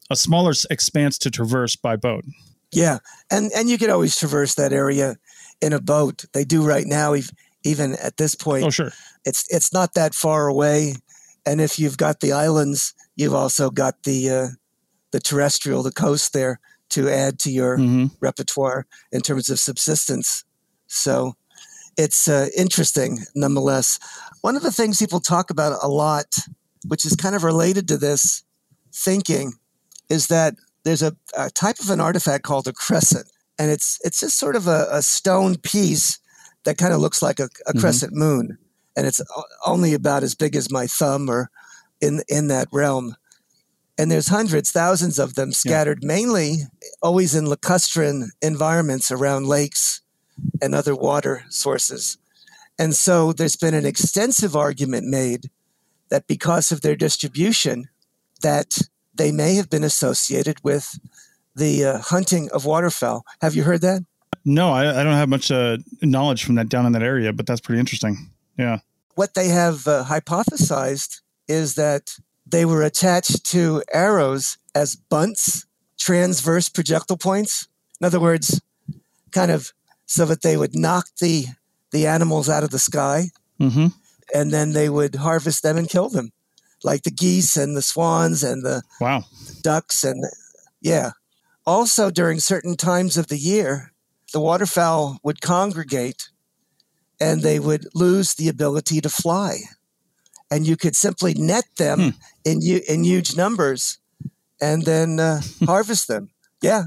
a 0.10 0.16
smaller 0.16 0.54
expanse 0.70 1.18
to 1.20 1.32
traverse 1.32 1.76
by 1.76 1.96
boat. 1.96 2.26
Yeah, 2.72 3.00
and 3.32 3.52
and 3.56 3.70
you 3.70 3.78
can 3.78 3.90
always 3.90 4.18
traverse 4.18 4.56
that 4.56 4.74
area 4.74 5.18
in 5.62 5.74
a 5.74 5.82
boat. 5.82 6.26
They 6.34 6.44
do 6.44 6.66
right 6.66 6.86
now, 6.86 7.16
even 7.64 7.94
at 7.94 8.18
this 8.18 8.36
point. 8.36 8.66
Oh, 8.66 8.70
sure. 8.70 8.92
It's 9.26 9.46
it's 9.50 9.74
not 9.74 9.94
that 9.94 10.14
far 10.14 10.48
away, 10.48 10.96
and 11.46 11.62
if 11.62 11.80
you've 11.80 11.98
got 11.98 12.20
the 12.20 12.34
islands, 12.34 12.94
you've 13.16 13.34
also 13.34 13.70
got 13.70 14.04
the 14.04 14.30
uh, 14.30 14.48
the 15.12 15.20
terrestrial, 15.20 15.84
the 15.84 15.92
coast 15.92 16.34
there 16.34 16.60
to 16.90 17.10
add 17.10 17.40
to 17.40 17.52
your 17.52 17.78
mm-hmm. 17.78 18.06
repertoire 18.20 18.86
in 19.12 19.22
terms 19.22 19.50
of 19.50 19.60
subsistence. 19.60 20.44
So 20.88 21.36
it's 21.98 22.28
uh, 22.28 22.48
interesting 22.56 23.20
nonetheless. 23.36 24.00
One 24.42 24.56
of 24.56 24.62
the 24.62 24.72
things 24.72 25.00
people 25.00 25.20
talk 25.20 25.50
about 25.50 25.80
a 25.82 25.88
lot, 25.88 26.38
which 26.88 27.06
is 27.06 27.16
kind 27.16 27.36
of 27.36 27.44
related 27.44 27.88
to 27.90 27.98
this 27.98 28.44
thinking, 28.94 29.54
is 30.10 30.28
that 30.28 30.56
there's 30.88 31.04
a, 31.04 31.14
a 31.38 31.50
type 31.50 31.80
of 31.80 31.90
an 31.90 32.00
artifact 32.00 32.44
called 32.44 32.66
a 32.68 32.74
crescent, 32.74 33.28
and 33.60 33.70
it's 33.70 34.00
it's 34.06 34.22
just 34.22 34.38
sort 34.38 34.56
of 34.56 34.68
a, 34.68 34.88
a 34.90 35.02
stone 35.02 35.58
piece 35.58 36.18
that 36.64 36.78
kind 36.78 36.94
of 36.94 37.02
looks 37.02 37.22
like 37.22 37.40
a, 37.40 37.44
a 37.44 37.48
mm-hmm. 37.48 37.80
crescent 37.80 38.14
moon, 38.14 38.58
and 38.96 39.06
it's 39.06 39.22
only 39.66 39.94
about 39.94 40.24
as 40.24 40.34
big 40.34 40.56
as 40.56 40.72
my 40.72 40.88
thumb, 40.88 41.30
or 41.30 41.50
in 42.00 42.22
in 42.30 42.48
that 42.48 42.70
realm. 42.72 43.16
And 44.00 44.12
there's 44.12 44.28
hundreds, 44.28 44.72
thousands 44.72 45.20
of 45.20 45.34
them 45.34 45.52
scattered, 45.52 46.00
yeah. 46.04 46.08
mainly 46.08 46.58
always 47.02 47.36
in 47.36 47.46
lacustrine 47.46 48.30
environments 48.42 49.12
around 49.12 49.48
lakes 49.48 50.02
and 50.62 50.74
other 50.76 50.96
water 50.96 51.44
sources. 51.50 52.18
And 52.78 52.96
so 52.96 53.34
there's 53.34 53.56
been 53.56 53.74
an 53.74 53.88
extensive 53.88 54.56
argument 54.56 55.08
made 55.08 55.50
that 56.10 56.28
because 56.28 56.72
of 56.72 56.82
their 56.82 56.96
distribution, 56.96 57.90
that 58.44 58.78
they 59.18 59.32
may 59.32 59.56
have 59.56 59.70
been 59.70 59.84
associated 59.84 60.64
with 60.64 61.00
the 61.56 61.86
uh, 61.86 61.98
hunting 62.00 62.50
of 62.52 62.66
waterfowl. 62.66 63.26
Have 63.42 63.56
you 63.56 63.64
heard 63.64 63.82
that? 63.82 64.06
No, 64.46 64.72
I, 64.72 65.02
I 65.02 65.04
don't 65.04 65.14
have 65.14 65.30
much 65.30 65.52
uh, 65.52 65.78
knowledge 66.02 66.44
from 66.44 66.56
that 66.56 66.70
down 66.70 66.86
in 66.86 66.94
that 66.94 67.04
area, 67.04 67.34
but 67.34 67.46
that's 67.46 67.60
pretty 67.60 67.80
interesting. 67.80 68.30
Yeah. 68.58 68.80
What 69.16 69.34
they 69.34 69.50
have 69.50 69.88
uh, 69.88 70.06
hypothesized 70.06 71.22
is 71.48 71.76
that 71.76 72.18
they 72.46 72.66
were 72.66 72.84
attached 72.84 73.44
to 73.48 73.84
arrows 73.92 74.58
as 74.74 74.96
bunts, 74.96 75.66
transverse 75.98 76.70
projectile 76.70 77.18
points. 77.18 77.68
In 78.00 78.06
other 78.06 78.20
words, 78.20 78.62
kind 79.32 79.52
of 79.52 79.74
so 80.06 80.26
that 80.26 80.42
they 80.42 80.56
would 80.56 80.76
knock 80.76 81.08
the 81.20 81.46
the 81.92 82.08
animals 82.08 82.50
out 82.50 82.64
of 82.64 82.70
the 82.70 82.80
sky, 82.80 83.30
mm-hmm. 83.60 83.88
and 84.34 84.52
then 84.52 84.74
they 84.74 84.90
would 84.90 85.16
harvest 85.16 85.64
them 85.64 85.78
and 85.78 85.90
kill 85.90 86.10
them, 86.10 86.32
like 86.84 87.04
the 87.04 87.12
geese 87.12 87.58
and 87.58 87.76
the 87.76 87.82
swans 87.82 88.44
and 88.44 88.64
the 88.66 88.82
wow 89.02 89.24
ducks 89.62 90.04
and 90.04 90.24
yeah. 90.82 91.12
Also, 91.66 92.10
during 92.10 92.40
certain 92.40 92.78
times 92.78 93.18
of 93.18 93.28
the 93.28 93.38
year, 93.38 93.92
the 94.32 94.40
waterfowl 94.40 95.18
would 95.24 95.42
congregate 95.42 96.30
and 97.20 97.42
they 97.42 97.60
would 97.60 97.88
lose 97.94 98.36
the 98.36 98.48
ability 98.48 99.02
to 99.02 99.10
fly. 99.10 99.58
And 100.50 100.66
you 100.66 100.78
could 100.78 100.96
simply 100.96 101.34
net 101.34 101.66
them 101.78 102.00
Hmm. 102.00 102.10
in, 102.46 102.62
in 102.88 103.04
huge 103.04 103.36
numbers 103.36 103.98
and 104.62 104.84
then 104.86 105.20
uh, 105.20 105.42
harvest 105.66 106.08
them. 106.08 106.30
Yeah, 106.62 106.84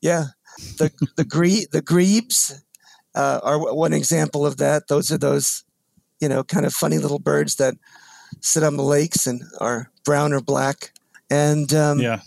yeah. 0.00 0.24
The, 0.78 0.90
the, 1.16 1.24
gre- 1.24 1.68
the 1.70 1.82
grebes 1.82 2.60
uh, 3.14 3.38
are 3.44 3.72
one 3.72 3.92
example 3.92 4.44
of 4.44 4.56
that. 4.56 4.88
Those 4.88 5.12
are 5.12 5.18
those, 5.18 5.62
you 6.20 6.28
know, 6.28 6.42
kind 6.42 6.66
of 6.66 6.72
funny 6.74 6.98
little 6.98 7.20
birds 7.20 7.54
that 7.56 7.74
sit 8.40 8.62
on 8.62 8.76
the 8.76 8.82
lakes 8.82 9.26
and 9.26 9.42
are 9.60 9.90
brown 10.04 10.32
or 10.32 10.40
black. 10.40 10.92
And 11.30 11.72
um, 11.74 11.98
Yeah. 12.00 12.20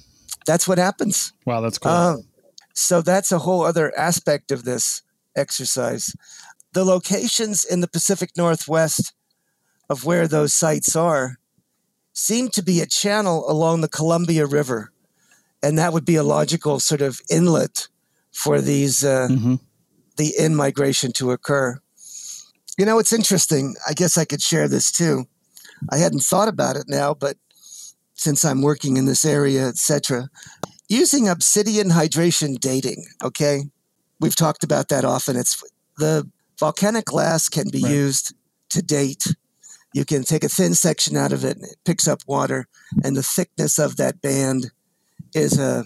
that's 0.46 0.68
what 0.68 0.78
happens. 0.78 1.34
Wow, 1.46 1.62
that's 1.62 1.78
cool. 1.78 1.92
Um, 1.92 2.24
so 2.74 3.02
that's 3.02 3.32
a 3.32 3.40
whole 3.40 3.64
other 3.64 3.98
aspect 3.98 4.52
of 4.52 4.64
this 4.64 5.02
exercise. 5.36 6.16
The 6.74 6.86
locations 6.86 7.66
in 7.66 7.82
the 7.82 7.88
Pacific 7.88 8.32
Northwest 8.38 9.14
of 9.90 10.06
where 10.06 10.28
those 10.28 10.54
sites 10.54 10.96
are 10.96 11.38
seem 12.14 12.50
to 12.50 12.62
be 12.64 12.80
a 12.82 12.86
channel 12.86 13.50
along 13.50 13.82
the 13.82 13.88
Columbia 13.90 14.46
River. 14.46 14.92
And 15.64 15.78
that 15.78 15.94
would 15.94 16.06
be 16.06 16.16
a 16.16 16.24
logical 16.24 16.80
sort 16.80 17.02
of 17.02 17.22
inlet 17.30 17.88
for 18.32 18.62
these 18.62 19.04
uh, 19.04 19.28
Mhm. 19.30 19.60
the 20.18 20.34
in 20.38 20.56
migration 20.56 21.12
to 21.14 21.32
occur. 21.32 21.80
You 22.78 22.86
know, 22.86 23.00
it's 23.00 23.14
interesting. 23.14 23.76
I 23.88 23.94
guess 23.94 24.18
I 24.18 24.26
could 24.26 24.42
share 24.42 24.68
this 24.68 24.92
too. 24.92 25.28
I 25.90 25.98
hadn't 25.98 26.24
thought 26.24 26.48
about 26.48 26.76
it 26.76 26.86
now, 26.88 27.14
but 27.14 27.38
since 28.14 28.46
I'm 28.46 28.62
working 28.62 28.98
in 28.98 29.06
this 29.06 29.26
area, 29.26 29.68
etc., 29.68 30.30
using 30.88 31.28
obsidian 31.28 31.90
hydration 31.90 32.60
dating. 32.60 33.06
Okay, 33.24 33.64
we've 34.20 34.36
talked 34.36 34.64
about 34.64 34.90
that 34.90 35.06
often. 35.06 35.36
It's 35.36 35.64
the 35.98 36.30
volcanic 36.60 37.06
glass 37.06 37.50
can 37.50 37.70
be 37.70 37.82
Right. 37.82 37.92
used 37.94 38.34
to 38.70 38.82
date. 38.82 39.28
You 39.94 40.06
can 40.06 40.24
take 40.24 40.44
a 40.44 40.50
thin 40.50 40.76
section 40.76 41.18
out 41.18 41.34
of 41.34 41.44
it, 41.44 41.58
and 41.58 41.66
it 41.66 41.78
picks 41.84 42.08
up 42.08 42.22
water, 42.28 42.68
and 43.04 43.16
the 43.18 43.24
thickness 43.24 43.80
of 43.80 43.98
that 43.98 44.22
band 44.22 44.72
is 45.34 45.58
a 45.58 45.86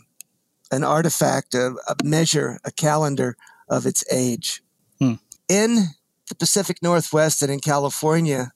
an 0.72 0.84
artifact, 0.84 1.54
a, 1.54 1.76
a 1.88 1.96
measure, 2.04 2.60
a 2.66 2.72
calendar 2.72 3.38
of 3.70 3.86
its 3.86 4.04
age. 4.12 4.64
Hmm. 5.00 5.14
In 5.48 5.90
the 6.28 6.36
Pacific 6.36 6.82
Northwest 6.82 7.44
and 7.44 7.52
in 7.52 7.60
California, 7.60 8.52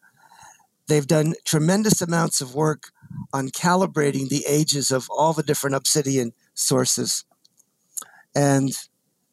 they've 0.90 1.08
done 1.08 1.36
tremendous 1.46 2.02
amounts 2.02 2.42
of 2.42 2.56
work 2.56 2.92
on 3.32 3.50
calibrating 3.50 4.30
the 4.30 4.46
ages 4.48 4.92
of 4.92 5.08
all 5.10 5.34
the 5.34 5.44
different 5.44 5.76
obsidian 5.76 6.34
sources. 6.54 7.24
And 8.36 8.72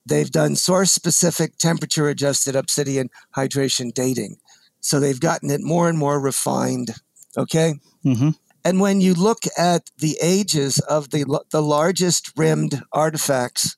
they've 0.04 0.30
done 0.30 0.56
source 0.56 0.92
specific 0.92 1.58
temperature 1.58 2.08
adjusted 2.08 2.54
obsidian 2.54 3.10
hydration 3.36 3.92
dating. 3.92 4.36
So 4.80 5.00
they've 5.00 5.20
gotten 5.20 5.50
it 5.50 5.60
more 5.62 5.88
and 5.88 5.98
more 5.98 6.20
refined. 6.20 6.94
Okay. 7.36 7.74
hmm 8.02 8.30
And 8.64 8.80
when 8.80 9.00
you 9.00 9.14
look 9.14 9.42
at 9.56 9.90
the 9.98 10.16
ages 10.22 10.78
of 10.78 11.10
the, 11.10 11.24
the 11.50 11.62
largest 11.62 12.32
rimmed 12.36 12.82
artifacts 12.92 13.76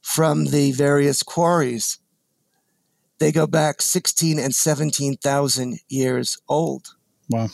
from 0.00 0.46
the 0.46 0.72
various 0.72 1.22
quarries, 1.22 1.98
they 3.18 3.30
go 3.32 3.46
back 3.46 3.80
16 3.80 4.38
and 4.38 4.54
17,000 4.54 5.78
years 5.88 6.38
old. 6.48 6.96
Wow. 7.32 7.48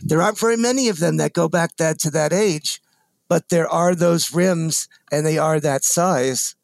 There 0.00 0.22
aren't 0.22 0.38
very 0.38 0.56
many 0.56 0.88
of 0.88 0.98
them 0.98 1.16
that 1.16 1.32
go 1.32 1.48
back 1.48 1.76
that 1.78 1.98
to 2.00 2.10
that 2.12 2.32
age, 2.32 2.80
but 3.28 3.48
there 3.48 3.68
are 3.68 3.94
those 3.94 4.32
rims 4.32 4.88
and 5.10 5.26
they 5.26 5.38
are 5.38 5.58
that 5.60 5.84
size. 5.84 6.54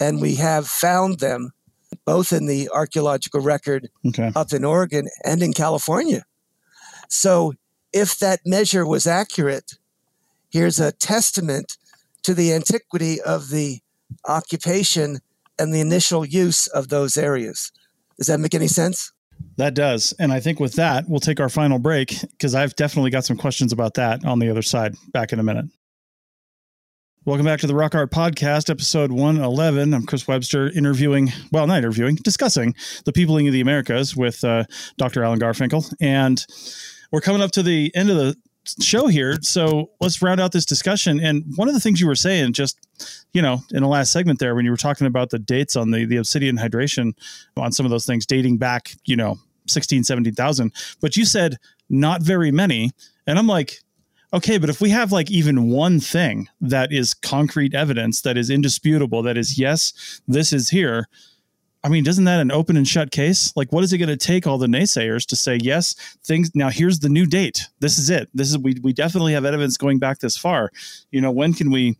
And 0.00 0.20
we 0.20 0.36
have 0.36 0.66
found 0.66 1.18
them 1.18 1.52
both 2.04 2.32
in 2.32 2.46
the 2.46 2.70
archaeological 2.72 3.40
record 3.40 3.90
Okay. 4.06 4.32
up 4.34 4.52
in 4.52 4.64
Oregon 4.64 5.08
and 5.24 5.42
in 5.42 5.52
California. 5.52 6.24
So, 7.08 7.54
if 7.92 8.18
that 8.18 8.40
measure 8.44 8.86
was 8.86 9.06
accurate, 9.06 9.74
here's 10.50 10.78
a 10.78 10.92
testament 10.92 11.76
to 12.22 12.34
the 12.34 12.52
antiquity 12.52 13.20
of 13.20 13.48
the 13.48 13.80
occupation 14.26 15.20
and 15.58 15.72
the 15.72 15.80
initial 15.80 16.24
use 16.24 16.66
of 16.66 16.88
those 16.88 17.16
areas. 17.16 17.72
Does 18.16 18.26
that 18.26 18.40
make 18.40 18.54
any 18.54 18.68
sense? 18.68 19.12
That 19.58 19.74
does. 19.74 20.14
And 20.20 20.32
I 20.32 20.38
think 20.38 20.60
with 20.60 20.74
that, 20.74 21.08
we'll 21.08 21.18
take 21.18 21.40
our 21.40 21.48
final 21.48 21.80
break 21.80 22.14
because 22.30 22.54
I've 22.54 22.76
definitely 22.76 23.10
got 23.10 23.24
some 23.24 23.36
questions 23.36 23.72
about 23.72 23.94
that 23.94 24.24
on 24.24 24.38
the 24.38 24.48
other 24.50 24.62
side. 24.62 24.94
Back 25.12 25.32
in 25.32 25.40
a 25.40 25.42
minute. 25.42 25.66
Welcome 27.24 27.44
back 27.44 27.58
to 27.60 27.66
the 27.66 27.74
Rock 27.74 27.96
Art 27.96 28.12
Podcast, 28.12 28.70
episode 28.70 29.10
111. 29.10 29.92
I'm 29.92 30.06
Chris 30.06 30.28
Webster, 30.28 30.70
interviewing, 30.70 31.32
well, 31.50 31.66
not 31.66 31.78
interviewing, 31.78 32.14
discussing 32.14 32.76
the 33.04 33.12
peopling 33.12 33.48
of 33.48 33.52
the 33.52 33.60
Americas 33.60 34.16
with 34.16 34.44
uh, 34.44 34.62
Dr. 34.96 35.24
Alan 35.24 35.40
Garfinkel. 35.40 35.92
And 36.00 36.46
we're 37.10 37.20
coming 37.20 37.42
up 37.42 37.50
to 37.50 37.62
the 37.64 37.90
end 37.96 38.10
of 38.10 38.16
the 38.16 38.36
show 38.80 39.08
here. 39.08 39.38
So 39.42 39.90
let's 40.00 40.22
round 40.22 40.40
out 40.40 40.52
this 40.52 40.66
discussion. 40.66 41.18
And 41.18 41.42
one 41.56 41.66
of 41.66 41.74
the 41.74 41.80
things 41.80 42.00
you 42.00 42.06
were 42.06 42.14
saying, 42.14 42.52
just, 42.52 42.78
you 43.32 43.42
know, 43.42 43.58
in 43.72 43.82
the 43.82 43.88
last 43.88 44.12
segment 44.12 44.38
there, 44.38 44.54
when 44.54 44.64
you 44.64 44.70
were 44.70 44.76
talking 44.76 45.08
about 45.08 45.30
the 45.30 45.40
dates 45.40 45.74
on 45.74 45.90
the, 45.90 46.04
the 46.04 46.18
obsidian 46.18 46.56
hydration 46.56 47.12
on 47.56 47.72
some 47.72 47.84
of 47.84 47.90
those 47.90 48.06
things 48.06 48.24
dating 48.24 48.58
back, 48.58 48.92
you 49.04 49.16
know, 49.16 49.36
16, 49.68 50.04
17,000, 50.04 50.72
but 51.00 51.16
you 51.16 51.24
said 51.24 51.56
not 51.88 52.22
very 52.22 52.50
many. 52.50 52.90
And 53.26 53.38
I'm 53.38 53.46
like, 53.46 53.78
okay, 54.32 54.58
but 54.58 54.70
if 54.70 54.80
we 54.80 54.90
have 54.90 55.12
like 55.12 55.30
even 55.30 55.70
one 55.70 56.00
thing 56.00 56.48
that 56.60 56.92
is 56.92 57.14
concrete 57.14 57.74
evidence, 57.74 58.20
that 58.22 58.36
is 58.36 58.50
indisputable, 58.50 59.22
that 59.22 59.36
is, 59.36 59.58
yes, 59.58 60.20
this 60.26 60.52
is 60.52 60.70
here. 60.70 61.08
I 61.84 61.88
mean, 61.88 62.02
doesn't 62.02 62.24
that 62.24 62.40
an 62.40 62.50
open 62.50 62.76
and 62.76 62.86
shut 62.86 63.12
case? 63.12 63.52
Like, 63.56 63.72
what 63.72 63.84
is 63.84 63.92
it 63.92 63.98
going 63.98 64.08
to 64.08 64.16
take 64.16 64.46
all 64.46 64.58
the 64.58 64.66
naysayers 64.66 65.24
to 65.26 65.36
say, 65.36 65.58
yes, 65.62 65.94
things 66.24 66.50
now 66.54 66.70
here's 66.70 66.98
the 66.98 67.08
new 67.08 67.24
date. 67.24 67.68
This 67.78 67.98
is 67.98 68.10
it. 68.10 68.28
This 68.34 68.50
is 68.50 68.58
we 68.58 68.74
we 68.82 68.92
definitely 68.92 69.32
have 69.34 69.44
evidence 69.44 69.76
going 69.76 69.98
back 70.00 70.18
this 70.18 70.36
far. 70.36 70.72
You 71.12 71.20
know, 71.20 71.30
when 71.30 71.54
can 71.54 71.70
we 71.70 71.96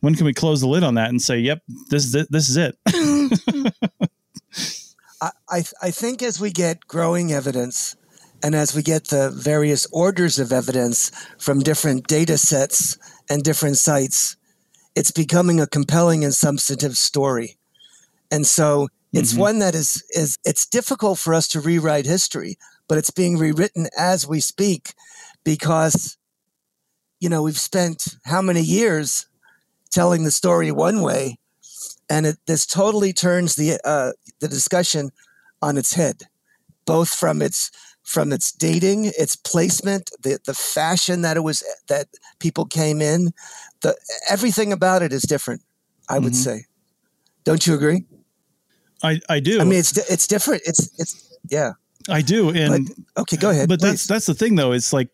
when 0.00 0.14
can 0.16 0.26
we 0.26 0.34
close 0.34 0.60
the 0.60 0.68
lid 0.68 0.82
on 0.82 0.94
that 0.94 1.10
and 1.10 1.22
say, 1.22 1.38
yep, 1.38 1.62
this 1.90 2.04
is 2.04 2.14
it, 2.14 2.28
this 2.30 2.48
is 2.48 2.56
it? 2.56 2.76
I, 5.20 5.30
I, 5.48 5.64
I 5.82 5.90
think 5.90 6.22
as 6.22 6.40
we 6.40 6.50
get 6.50 6.86
growing 6.86 7.32
evidence 7.32 7.96
and 8.42 8.54
as 8.54 8.74
we 8.74 8.82
get 8.82 9.08
the 9.08 9.30
various 9.30 9.86
orders 9.92 10.38
of 10.38 10.52
evidence 10.52 11.10
from 11.38 11.60
different 11.60 12.06
data 12.06 12.38
sets 12.38 12.96
and 13.28 13.42
different 13.42 13.78
sites, 13.78 14.36
it's 14.94 15.10
becoming 15.10 15.60
a 15.60 15.66
compelling 15.66 16.24
and 16.24 16.34
substantive 16.34 16.96
story. 16.96 17.58
And 18.30 18.46
so 18.46 18.88
it's 19.12 19.32
Mhm. 19.32 19.38
one 19.38 19.58
that 19.60 19.74
is, 19.74 20.02
is 20.10 20.36
it's 20.44 20.66
difficult 20.66 21.18
for 21.18 21.34
us 21.34 21.48
to 21.48 21.60
rewrite 21.60 22.06
history, 22.06 22.58
but 22.88 22.98
it's 22.98 23.10
being 23.10 23.38
rewritten 23.38 23.88
as 23.96 24.26
we 24.26 24.40
speak 24.40 24.94
because, 25.44 26.16
you 27.20 27.28
know, 27.28 27.42
we've 27.42 27.58
spent 27.60 28.16
how 28.24 28.42
many 28.42 28.60
years 28.62 29.26
telling 29.90 30.24
the 30.24 30.30
story 30.30 30.70
one 30.70 31.00
way 31.00 31.38
and 32.10 32.26
it, 32.26 32.36
this 32.46 32.66
totally 32.66 33.12
turns 33.12 33.56
the 33.56 33.78
uh, 33.84 34.12
the 34.40 34.48
discussion 34.48 35.10
on 35.60 35.76
its 35.76 35.94
head, 35.94 36.22
both 36.86 37.08
from 37.10 37.42
its 37.42 37.70
from 38.02 38.32
its 38.32 38.52
dating, 38.52 39.06
its 39.18 39.36
placement, 39.36 40.10
the 40.22 40.38
the 40.44 40.54
fashion 40.54 41.22
that 41.22 41.36
it 41.36 41.40
was 41.42 41.62
that 41.88 42.06
people 42.38 42.64
came 42.64 43.02
in, 43.02 43.32
the 43.82 43.94
everything 44.30 44.72
about 44.72 45.02
it 45.02 45.12
is 45.12 45.22
different. 45.22 45.62
I 46.08 46.18
would 46.18 46.32
Mhm. 46.32 46.44
say, 46.44 46.64
don't 47.44 47.66
you 47.66 47.74
agree? 47.74 48.06
I 49.02 49.20
I 49.28 49.40
do. 49.40 49.60
I 49.60 49.64
mean, 49.64 49.78
it's 49.78 49.96
it's 50.10 50.26
different. 50.26 50.62
It's 50.64 50.90
it's 50.98 51.38
yeah. 51.50 51.72
I 52.08 52.22
do, 52.22 52.48
and 52.50 52.88
Okay, 53.16 53.36
go 53.36 53.50
ahead. 53.50 53.68
but 53.68 53.80
please. 53.80 53.90
that's 53.90 54.06
that's 54.06 54.26
the 54.26 54.34
thing 54.34 54.56
though 54.56 54.72
it's 54.72 54.92
like 54.94 55.10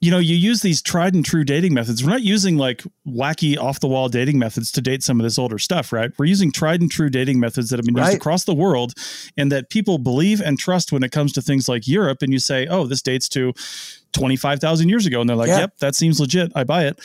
you 0.00 0.10
know 0.10 0.18
you 0.18 0.36
use 0.36 0.60
these 0.60 0.82
tried 0.82 1.14
and 1.14 1.24
true 1.24 1.44
dating 1.44 1.74
methods. 1.74 2.04
We're 2.04 2.10
not 2.10 2.22
using 2.22 2.58
like 2.58 2.82
wacky 3.06 3.58
off 3.58 3.80
the 3.80 3.88
wall 3.88 4.08
dating 4.08 4.38
methods 4.38 4.70
to 4.72 4.80
date 4.82 5.02
some 5.02 5.18
of 5.18 5.24
this 5.24 5.38
older 5.38 5.58
stuff 5.58 5.92
right? 5.92 6.10
We're 6.18 6.26
using 6.26 6.52
tried 6.52 6.80
and 6.80 6.90
true 6.90 7.08
dating 7.08 7.40
methods 7.40 7.70
that 7.70 7.78
have 7.78 7.86
been 7.86 7.96
used 7.96 8.14
across 8.14 8.44
the 8.44 8.54
world 8.54 8.92
and 9.36 9.50
that 9.52 9.70
people 9.70 9.98
believe 9.98 10.40
and 10.40 10.58
trust 10.58 10.92
when 10.92 11.02
it 11.02 11.12
comes 11.12 11.32
to 11.34 11.42
things 11.42 11.68
like 11.68 11.88
europe 11.88 12.22
and 12.22 12.32
you 12.32 12.38
say 12.38 12.66
oh 12.66 12.86
this 12.86 13.02
dates 13.02 13.28
to 13.30 13.52
25000 14.12 14.88
years 14.88 15.06
ago. 15.06 15.20
And 15.20 15.28
they're 15.28 15.36
like 15.36 15.48
Yeah. 15.48 15.60
yep 15.60 15.78
that 15.78 15.94
seems 15.94 16.20
legit. 16.20 16.52
I 16.54 16.64
buy 16.64 16.84
it. 16.86 16.98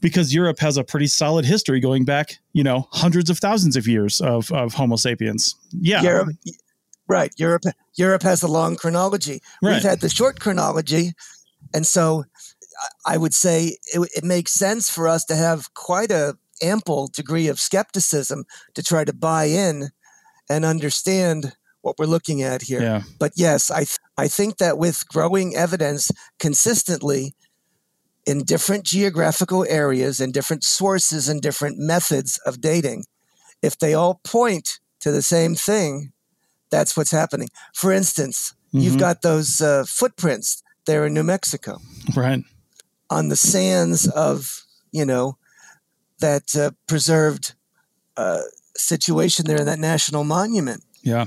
Because 0.00 0.34
europe 0.34 0.58
has 0.58 0.76
a 0.76 0.84
pretty 0.84 1.06
solid 1.06 1.44
history 1.44 1.80
going 1.80 2.04
back 2.04 2.38
you 2.52 2.64
know 2.64 2.88
hundreds 2.92 3.30
of 3.30 3.38
thousands 3.38 3.76
of 3.76 3.86
years 3.86 4.20
of, 4.20 4.50
of 4.52 4.74
homo 4.74 4.96
sapiens. 4.96 5.54
Yeah. 5.72 6.02
Europe, 6.02 6.28
right? 7.08 7.32
Europe, 7.36 7.64
Europe 7.96 8.22
has 8.22 8.42
a 8.42 8.48
long 8.48 8.76
chronology. 8.76 9.40
Right. 9.62 9.74
We've 9.74 9.82
had 9.82 10.00
the 10.00 10.08
short 10.08 10.40
chronology, 10.40 11.12
and 11.74 11.86
so 11.86 12.24
I- 13.04 13.16
would 13.16 13.34
say 13.34 13.76
it, 13.92 14.10
it 14.16 14.24
makes 14.24 14.52
sense 14.52 14.90
for 14.90 15.08
us 15.08 15.24
to 15.26 15.36
have 15.36 15.72
quite 15.74 16.10
a 16.10 16.36
ample 16.62 17.08
degree 17.08 17.48
of 17.48 17.58
skepticism 17.58 18.44
to 18.74 18.82
try 18.82 19.04
to 19.04 19.12
buy 19.12 19.44
in 19.44 19.90
and 20.48 20.64
understand 20.64 21.56
what 21.80 21.98
we're 21.98 22.06
looking 22.06 22.42
at 22.42 22.62
here. 22.62 22.80
yeah 22.80 23.02
But 23.18 23.32
yes, 23.34 23.70
I 23.70 23.84
th- 23.84 23.98
I 24.16 24.28
think 24.28 24.58
that 24.58 24.78
with 24.78 25.08
growing 25.08 25.56
evidence 25.56 26.10
consistently 26.38 27.34
in 28.24 28.44
different 28.44 28.84
geographical 28.84 29.66
areas 29.68 30.20
and 30.20 30.32
different 30.32 30.62
sources 30.64 31.28
and 31.28 31.42
different 31.42 31.78
methods 31.78 32.38
of 32.46 32.60
dating, 32.60 33.04
if 33.62 33.76
they 33.78 33.94
all 33.94 34.20
point 34.22 34.78
to 35.00 35.10
the 35.10 35.22
same 35.22 35.56
thing, 35.56 36.12
that's 36.70 36.96
what's 36.96 37.10
happening. 37.10 37.48
For 37.74 37.92
instance, 37.92 38.54
mm-hmm. 38.68 38.78
you've 38.78 38.98
got 38.98 39.22
those 39.22 39.60
uh, 39.60 39.84
footprints 39.88 40.62
there 40.86 41.04
in 41.06 41.14
New 41.14 41.24
Mexico. 41.24 41.78
Right. 42.14 42.44
On 43.12 43.28
the 43.28 43.36
sands 43.36 44.08
of, 44.08 44.64
you 44.90 45.04
know, 45.04 45.36
that 46.20 46.56
uh, 46.56 46.70
preserved 46.86 47.54
uh, 48.16 48.40
situation 48.76 49.46
there 49.46 49.60
in 49.60 49.66
that 49.66 49.78
national 49.78 50.24
monument. 50.24 50.82
Yeah. 51.02 51.26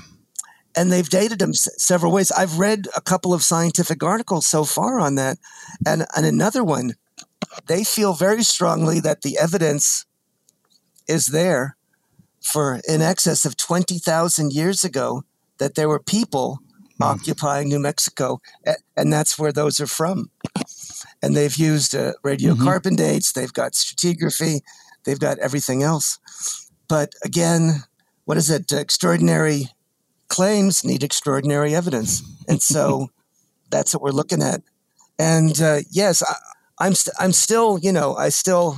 And 0.75 0.91
they've 0.91 1.07
dated 1.07 1.39
them 1.39 1.51
s- 1.51 1.69
several 1.77 2.11
ways. 2.11 2.31
I've 2.31 2.59
read 2.59 2.87
a 2.95 3.01
couple 3.01 3.33
of 3.33 3.43
scientific 3.43 4.03
articles 4.03 4.47
so 4.47 4.63
far 4.65 4.99
on 4.99 5.15
that. 5.15 5.37
And, 5.85 6.05
and 6.15 6.25
another 6.25 6.63
one, 6.63 6.95
they 7.67 7.83
feel 7.83 8.13
very 8.13 8.43
strongly 8.43 8.99
that 9.01 9.21
the 9.21 9.37
evidence 9.37 10.05
is 11.07 11.27
there 11.27 11.77
for 12.41 12.81
in 12.87 13.01
excess 13.01 13.45
of 13.45 13.57
20,000 13.57 14.53
years 14.53 14.83
ago 14.83 15.23
that 15.57 15.75
there 15.75 15.89
were 15.89 15.99
people 15.99 16.59
mm. 16.99 17.05
occupying 17.05 17.69
New 17.69 17.79
Mexico, 17.79 18.41
and 18.95 19.11
that's 19.11 19.39
where 19.39 19.51
those 19.51 19.79
are 19.79 19.87
from. 19.87 20.29
And 21.25 21.35
they've 21.35 21.55
used 21.55 21.95
uh, 21.95 22.13
radiocarbon 22.23 22.81
mm-hmm. 22.81 22.95
dates, 22.97 23.31
they've 23.31 23.51
got 23.51 23.71
stratigraphy, 23.71 24.59
they've 25.05 25.19
got 25.19 25.39
everything 25.39 25.81
else. 25.81 26.19
But 26.87 27.13
again, 27.23 27.83
what 28.25 28.37
is 28.37 28.51
it? 28.51 28.71
Extraordinary 28.71 29.69
claims 30.27 30.85
need 30.85 31.01
extraordinary 31.01 31.73
evidence. 31.73 32.21
And 32.47 32.61
so 32.61 33.09
that's 33.71 33.91
what 33.91 34.03
we're 34.03 34.11
looking 34.11 34.43
at. 34.43 34.61
And 35.17 35.59
uh, 35.59 35.79
yes, 35.89 36.21
I, 36.21 36.29
am 36.29 36.35
I'm, 36.89 36.93
st- 36.93 37.15
I'm 37.19 37.31
still, 37.31 37.79
you 37.79 37.91
know, 37.91 38.15
I 38.15 38.29
still 38.29 38.77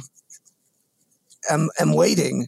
am, 1.49 1.69
am 1.81 1.93
waiting 1.93 2.47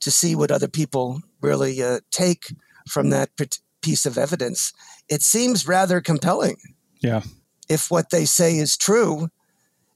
to 0.00 0.10
see 0.10 0.34
what 0.34 0.50
other 0.50 0.68
people 0.68 1.20
really 1.42 1.82
uh, 1.82 2.00
take 2.10 2.54
from 2.88 3.10
that 3.10 3.28
piece 3.82 4.06
of 4.06 4.16
evidence. 4.16 4.72
It 5.10 5.20
seems 5.20 5.68
rather 5.68 6.00
compelling. 6.00 6.56
Yeah. 7.02 7.20
If 7.68 7.90
what 7.90 8.10
they 8.10 8.24
say 8.24 8.56
is 8.56 8.76
true 8.76 9.28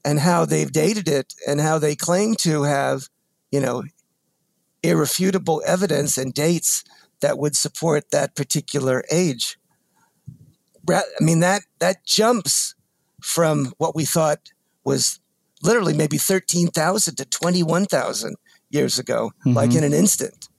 and 0.03 0.19
how 0.19 0.45
they've 0.45 0.71
dated 0.71 1.07
it 1.07 1.33
and 1.47 1.61
how 1.61 1.77
they 1.79 1.95
claim 1.95 2.35
to 2.35 2.63
have, 2.63 3.07
you 3.51 3.59
know, 3.59 3.83
irrefutable 4.83 5.61
evidence 5.65 6.17
and 6.17 6.33
dates 6.33 6.83
that 7.21 7.37
would 7.37 7.55
support 7.55 8.11
that 8.11 8.35
particular 8.35 9.03
age. 9.11 9.57
I 10.89 11.03
mean 11.19 11.39
that 11.41 11.61
that 11.79 12.03
jumps 12.05 12.75
from 13.21 13.73
what 13.77 13.95
we 13.95 14.03
thought 14.03 14.51
was 14.83 15.19
literally 15.61 15.93
maybe 15.93 16.17
13,000 16.17 17.15
to 17.15 17.25
21,000 17.25 18.35
years 18.71 18.97
ago, 18.97 19.31
mm-hmm. 19.45 19.55
like 19.55 19.75
in 19.75 19.83
an 19.83 19.93
instant. 19.93 20.49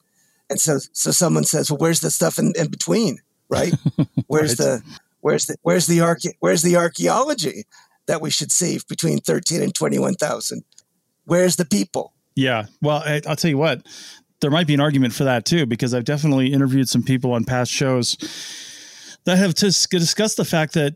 And 0.48 0.60
so, 0.60 0.78
so 0.92 1.10
someone 1.10 1.44
says, 1.44 1.70
well, 1.70 1.78
where's 1.78 2.00
the 2.00 2.10
stuff 2.10 2.38
in, 2.38 2.52
in 2.56 2.70
between? 2.70 3.18
Right. 3.48 3.74
Where's 4.28 4.58
right. 4.58 4.80
the, 4.80 4.82
where's 5.22 5.46
the, 5.46 5.56
where's 5.62 5.86
the 5.86 5.98
arche- 5.98 6.36
where's 6.40 6.62
the 6.62 6.76
archaeology 6.76 7.64
that 8.06 8.20
we 8.20 8.30
should 8.30 8.52
see 8.52 8.78
between 8.88 9.18
13 9.18 9.62
and 9.62 9.74
21,000? 9.74 10.62
Where's 11.24 11.56
the 11.56 11.64
people? 11.64 12.12
Yeah. 12.34 12.66
Well, 12.80 13.02
I, 13.04 13.22
I'll 13.26 13.36
tell 13.36 13.50
you 13.50 13.58
what, 13.58 13.86
there 14.40 14.50
might 14.50 14.66
be 14.66 14.74
an 14.74 14.80
argument 14.80 15.14
for 15.14 15.24
that 15.24 15.44
too, 15.44 15.66
because 15.66 15.94
I've 15.94 16.04
definitely 16.04 16.52
interviewed 16.52 16.88
some 16.88 17.02
people 17.02 17.32
on 17.32 17.44
past 17.44 17.70
shows 17.70 18.16
that 19.24 19.38
have 19.38 19.54
discussed 19.54 20.36
the 20.36 20.44
fact 20.44 20.74
that 20.74 20.94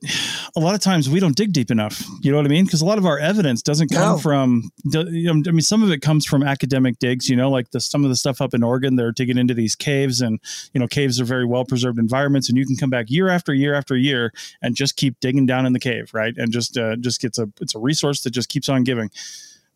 a 0.56 0.60
lot 0.60 0.74
of 0.74 0.80
times 0.80 1.08
we 1.08 1.20
don't 1.20 1.36
dig 1.36 1.52
deep 1.52 1.70
enough. 1.70 2.02
You 2.22 2.32
know 2.32 2.38
what 2.38 2.46
I 2.46 2.48
mean? 2.48 2.64
Because 2.64 2.80
a 2.80 2.84
lot 2.84 2.98
of 2.98 3.06
our 3.06 3.18
evidence 3.18 3.62
doesn't 3.62 3.88
come 3.88 4.16
no. 4.16 4.18
from. 4.18 4.70
I 4.94 5.04
mean, 5.04 5.60
some 5.60 5.82
of 5.82 5.90
it 5.90 6.02
comes 6.02 6.26
from 6.26 6.42
academic 6.42 6.98
digs. 6.98 7.28
You 7.28 7.36
know, 7.36 7.50
like 7.50 7.70
the 7.70 7.80
some 7.80 8.04
of 8.04 8.10
the 8.10 8.16
stuff 8.16 8.40
up 8.40 8.52
in 8.52 8.62
Oregon, 8.62 8.96
they're 8.96 9.12
digging 9.12 9.38
into 9.38 9.54
these 9.54 9.76
caves, 9.76 10.20
and 10.20 10.40
you 10.72 10.80
know, 10.80 10.88
caves 10.88 11.20
are 11.20 11.24
very 11.24 11.44
well 11.44 11.64
preserved 11.64 11.98
environments, 11.98 12.48
and 12.48 12.58
you 12.58 12.66
can 12.66 12.76
come 12.76 12.90
back 12.90 13.10
year 13.10 13.28
after 13.28 13.54
year 13.54 13.74
after 13.74 13.96
year 13.96 14.32
and 14.60 14.74
just 14.74 14.96
keep 14.96 15.20
digging 15.20 15.46
down 15.46 15.64
in 15.64 15.72
the 15.72 15.80
cave, 15.80 16.10
right? 16.12 16.34
And 16.36 16.52
just 16.52 16.76
uh, 16.76 16.96
just 16.96 17.20
gets 17.20 17.38
a 17.38 17.48
it's 17.60 17.74
a 17.74 17.78
resource 17.78 18.22
that 18.22 18.30
just 18.30 18.48
keeps 18.48 18.68
on 18.68 18.82
giving. 18.82 19.10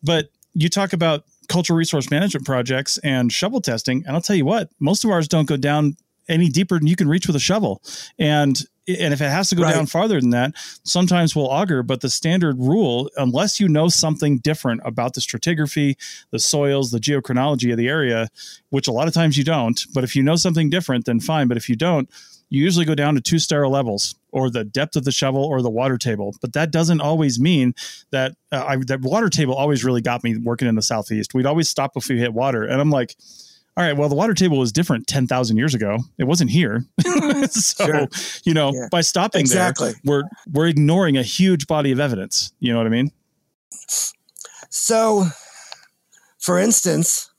But 0.03 0.29
you 0.53 0.67
talk 0.67 0.91
about 0.91 1.23
cultural 1.47 1.77
resource 1.77 2.09
management 2.11 2.45
projects 2.45 2.97
and 2.99 3.31
shovel 3.31 3.61
testing, 3.61 4.03
and 4.05 4.15
I'll 4.15 4.21
tell 4.21 4.35
you 4.35 4.45
what, 4.45 4.69
most 4.79 5.05
of 5.05 5.11
ours 5.11 5.27
don't 5.27 5.47
go 5.47 5.57
down 5.57 5.95
any 6.31 6.49
deeper 6.49 6.79
than 6.79 6.87
you 6.87 6.95
can 6.95 7.07
reach 7.07 7.27
with 7.27 7.35
a 7.35 7.39
shovel. 7.39 7.81
And 8.17 8.59
and 8.87 9.13
if 9.13 9.21
it 9.21 9.29
has 9.29 9.49
to 9.49 9.55
go 9.55 9.63
right. 9.63 9.75
down 9.75 9.85
farther 9.85 10.19
than 10.19 10.31
that, 10.31 10.53
sometimes 10.83 11.35
we'll 11.35 11.47
auger. 11.47 11.83
But 11.83 12.01
the 12.01 12.09
standard 12.09 12.57
rule, 12.57 13.09
unless 13.15 13.59
you 13.59 13.67
know 13.67 13.89
something 13.89 14.39
different 14.39 14.81
about 14.83 15.13
the 15.13 15.21
stratigraphy, 15.21 15.95
the 16.31 16.39
soils, 16.39 16.91
the 16.91 16.99
geochronology 16.99 17.71
of 17.71 17.77
the 17.77 17.87
area, 17.87 18.29
which 18.69 18.87
a 18.87 18.91
lot 18.91 19.07
of 19.07 19.13
times 19.13 19.37
you 19.37 19.43
don't, 19.43 19.85
but 19.93 20.03
if 20.03 20.15
you 20.15 20.23
know 20.23 20.35
something 20.35 20.69
different, 20.69 21.05
then 21.05 21.19
fine. 21.19 21.47
But 21.47 21.57
if 21.57 21.69
you 21.69 21.75
don't, 21.75 22.09
you 22.49 22.61
usually 22.61 22.85
go 22.85 22.95
down 22.95 23.15
to 23.15 23.21
two 23.21 23.39
sterile 23.39 23.71
levels 23.71 24.15
or 24.31 24.49
the 24.49 24.65
depth 24.65 24.95
of 24.95 25.05
the 25.05 25.11
shovel 25.11 25.43
or 25.43 25.61
the 25.61 25.69
water 25.69 25.97
table. 25.97 26.35
But 26.41 26.53
that 26.53 26.71
doesn't 26.71 27.01
always 27.01 27.39
mean 27.39 27.73
that 28.11 28.35
uh, 28.51 28.65
I, 28.67 28.75
that 28.87 29.01
water 29.01 29.29
table 29.29 29.53
always 29.53 29.85
really 29.85 30.01
got 30.01 30.23
me 30.23 30.37
working 30.37 30.67
in 30.67 30.75
the 30.75 30.81
southeast. 30.81 31.33
We'd 31.33 31.45
always 31.45 31.69
stop 31.69 31.91
if 31.95 32.09
we 32.09 32.17
hit 32.17 32.33
water, 32.33 32.63
and 32.63 32.81
I'm 32.81 32.89
like 32.89 33.15
all 33.81 33.87
right, 33.87 33.97
well, 33.97 34.09
the 34.09 34.15
water 34.15 34.35
table 34.35 34.59
was 34.59 34.71
different 34.71 35.07
10,000 35.07 35.57
years 35.57 35.73
ago. 35.73 35.97
It 36.19 36.25
wasn't 36.25 36.51
here. 36.51 36.85
so, 37.49 37.85
sure. 37.85 38.07
you 38.43 38.53
know, 38.53 38.71
yeah. 38.73 38.87
by 38.91 39.01
stopping 39.01 39.41
exactly. 39.41 39.93
there, 39.93 40.01
we're, 40.03 40.23
we're 40.51 40.67
ignoring 40.67 41.17
a 41.17 41.23
huge 41.23 41.65
body 41.65 41.91
of 41.91 41.99
evidence. 41.99 42.53
You 42.59 42.71
know 42.71 42.77
what 42.77 42.85
I 42.85 42.91
mean? 42.91 43.11
So, 44.69 45.25
for 46.37 46.59
instance, 46.59 47.31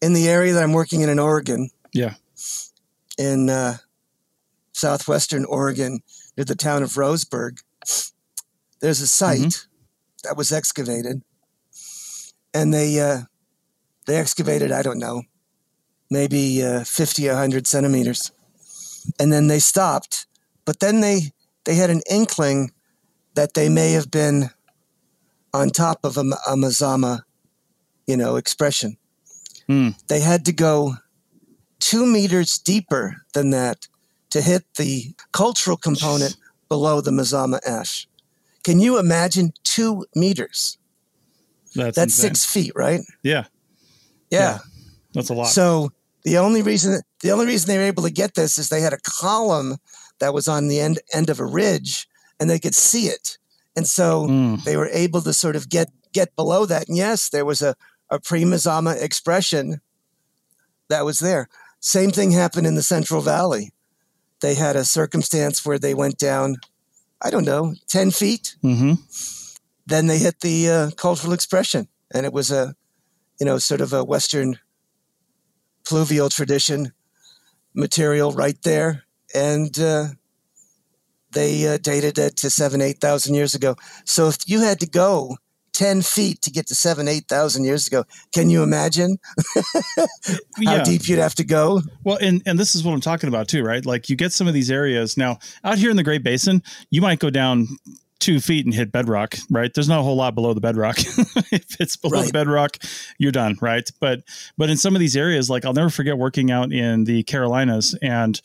in 0.00 0.14
the 0.14 0.28
area 0.28 0.54
that 0.54 0.62
I'm 0.62 0.72
working 0.72 1.02
in 1.02 1.10
in 1.10 1.18
Oregon, 1.18 1.68
yeah, 1.92 2.14
in 3.18 3.50
uh, 3.50 3.76
southwestern 4.72 5.44
Oregon, 5.44 6.00
near 6.38 6.44
the 6.46 6.54
town 6.54 6.82
of 6.82 6.90
Roseburg, 6.92 7.58
there's 8.80 9.02
a 9.02 9.06
site 9.06 9.40
mm-hmm. 9.40 9.68
that 10.24 10.38
was 10.38 10.52
excavated, 10.52 11.20
and 12.54 12.72
they 12.72 12.98
uh, 12.98 13.22
they 14.08 14.16
excavated, 14.16 14.72
I 14.72 14.82
don't 14.82 14.98
know, 14.98 15.22
maybe 16.10 16.64
uh, 16.64 16.82
50, 16.82 17.28
100 17.28 17.66
centimeters. 17.66 18.32
And 19.20 19.32
then 19.32 19.46
they 19.46 19.58
stopped. 19.58 20.26
But 20.64 20.80
then 20.80 21.00
they, 21.00 21.32
they 21.64 21.74
had 21.74 21.90
an 21.90 22.00
inkling 22.10 22.72
that 23.34 23.54
they 23.54 23.68
may 23.68 23.92
have 23.92 24.10
been 24.10 24.50
on 25.52 25.68
top 25.70 26.00
of 26.04 26.16
a, 26.16 26.22
a 26.46 26.56
Mazama, 26.56 27.22
you 28.06 28.16
know, 28.16 28.36
expression. 28.36 28.96
Mm. 29.68 29.94
They 30.08 30.20
had 30.20 30.46
to 30.46 30.52
go 30.52 30.94
two 31.78 32.06
meters 32.06 32.58
deeper 32.58 33.16
than 33.34 33.50
that 33.50 33.88
to 34.30 34.40
hit 34.40 34.64
the 34.76 35.14
cultural 35.32 35.76
component 35.76 36.36
below 36.68 37.02
the 37.02 37.10
Mazama 37.10 37.60
ash. 37.66 38.08
Can 38.64 38.80
you 38.80 38.98
imagine 38.98 39.52
two 39.64 40.06
meters? 40.14 40.78
That's, 41.74 41.96
That's 41.96 42.14
six 42.14 42.44
feet, 42.44 42.72
right? 42.74 43.00
Yeah. 43.22 43.44
Yeah. 44.30 44.40
yeah. 44.40 44.58
That's 45.14 45.30
a 45.30 45.34
lot. 45.34 45.48
So 45.48 45.90
the 46.24 46.38
only 46.38 46.62
reason 46.62 47.00
the 47.22 47.30
only 47.30 47.46
reason 47.46 47.68
they 47.68 47.78
were 47.78 47.84
able 47.84 48.02
to 48.02 48.10
get 48.10 48.34
this 48.34 48.58
is 48.58 48.68
they 48.68 48.80
had 48.80 48.92
a 48.92 49.00
column 49.02 49.76
that 50.18 50.34
was 50.34 50.48
on 50.48 50.68
the 50.68 50.80
end 50.80 51.00
end 51.12 51.30
of 51.30 51.40
a 51.40 51.46
ridge 51.46 52.08
and 52.38 52.48
they 52.48 52.58
could 52.58 52.74
see 52.74 53.06
it. 53.06 53.38
And 53.76 53.86
so 53.86 54.26
mm. 54.26 54.62
they 54.64 54.76
were 54.76 54.88
able 54.88 55.20
to 55.22 55.32
sort 55.32 55.56
of 55.56 55.68
get 55.68 55.88
get 56.12 56.34
below 56.36 56.66
that. 56.66 56.88
And 56.88 56.96
yes, 56.96 57.28
there 57.28 57.44
was 57.44 57.62
a, 57.62 57.74
a 58.10 58.18
pre-Mazama 58.18 59.00
expression 59.00 59.80
that 60.88 61.04
was 61.04 61.18
there. 61.18 61.48
Same 61.80 62.10
thing 62.10 62.32
happened 62.32 62.66
in 62.66 62.74
the 62.74 62.82
Central 62.82 63.20
Valley. 63.20 63.72
They 64.40 64.54
had 64.54 64.76
a 64.76 64.84
circumstance 64.84 65.64
where 65.64 65.78
they 65.78 65.94
went 65.94 66.18
down, 66.18 66.56
I 67.22 67.30
don't 67.30 67.44
know, 67.44 67.74
10 67.88 68.10
feet. 68.10 68.56
Mm-hmm. 68.64 68.94
Then 69.86 70.06
they 70.06 70.18
hit 70.18 70.40
the 70.40 70.68
uh, 70.68 70.90
cultural 70.96 71.32
expression, 71.32 71.88
and 72.12 72.26
it 72.26 72.32
was 72.32 72.50
a 72.50 72.74
you 73.38 73.46
know, 73.46 73.58
sort 73.58 73.80
of 73.80 73.92
a 73.92 74.04
Western 74.04 74.58
pluvial 75.84 76.28
tradition 76.28 76.92
material 77.74 78.32
right 78.32 78.60
there. 78.62 79.04
And 79.34 79.78
uh, 79.78 80.08
they 81.32 81.66
uh, 81.66 81.78
dated 81.78 82.18
it 82.18 82.36
to 82.38 82.50
seven, 82.50 82.80
8,000 82.80 83.34
years 83.34 83.54
ago. 83.54 83.76
So 84.04 84.28
if 84.28 84.38
you 84.46 84.60
had 84.60 84.80
to 84.80 84.86
go 84.86 85.36
10 85.74 86.02
feet 86.02 86.42
to 86.42 86.50
get 86.50 86.66
to 86.66 86.74
seven, 86.74 87.06
8,000 87.06 87.64
years 87.64 87.86
ago, 87.86 88.04
can 88.34 88.50
you 88.50 88.62
imagine 88.62 89.18
how 89.96 90.06
yeah. 90.58 90.82
deep 90.82 91.08
you'd 91.08 91.18
have 91.18 91.36
to 91.36 91.44
go? 91.44 91.82
Well, 92.04 92.18
and, 92.20 92.42
and 92.46 92.58
this 92.58 92.74
is 92.74 92.82
what 92.82 92.92
I'm 92.92 93.00
talking 93.00 93.28
about 93.28 93.48
too, 93.48 93.62
right? 93.62 93.84
Like 93.84 94.08
you 94.08 94.16
get 94.16 94.32
some 94.32 94.48
of 94.48 94.54
these 94.54 94.70
areas 94.70 95.16
now 95.16 95.38
out 95.62 95.78
here 95.78 95.90
in 95.90 95.96
the 95.96 96.02
Great 96.02 96.24
Basin, 96.24 96.62
you 96.90 97.00
might 97.00 97.20
go 97.20 97.30
down 97.30 97.68
two 98.20 98.40
feet 98.40 98.64
and 98.64 98.74
hit 98.74 98.90
bedrock, 98.90 99.36
right? 99.50 99.72
There's 99.72 99.88
not 99.88 100.00
a 100.00 100.02
whole 100.02 100.16
lot 100.16 100.34
below 100.34 100.54
the 100.54 100.60
bedrock. 100.60 100.96
if 100.98 101.80
it's 101.80 101.96
below 101.96 102.18
right. 102.18 102.26
the 102.26 102.32
bedrock, 102.32 102.78
you're 103.18 103.32
done, 103.32 103.56
right? 103.60 103.88
But 104.00 104.22
but 104.56 104.70
in 104.70 104.76
some 104.76 104.94
of 104.94 105.00
these 105.00 105.16
areas, 105.16 105.48
like 105.48 105.64
I'll 105.64 105.72
never 105.72 105.90
forget 105.90 106.18
working 106.18 106.50
out 106.50 106.72
in 106.72 107.04
the 107.04 107.22
Carolinas 107.24 107.96
and 108.02 108.40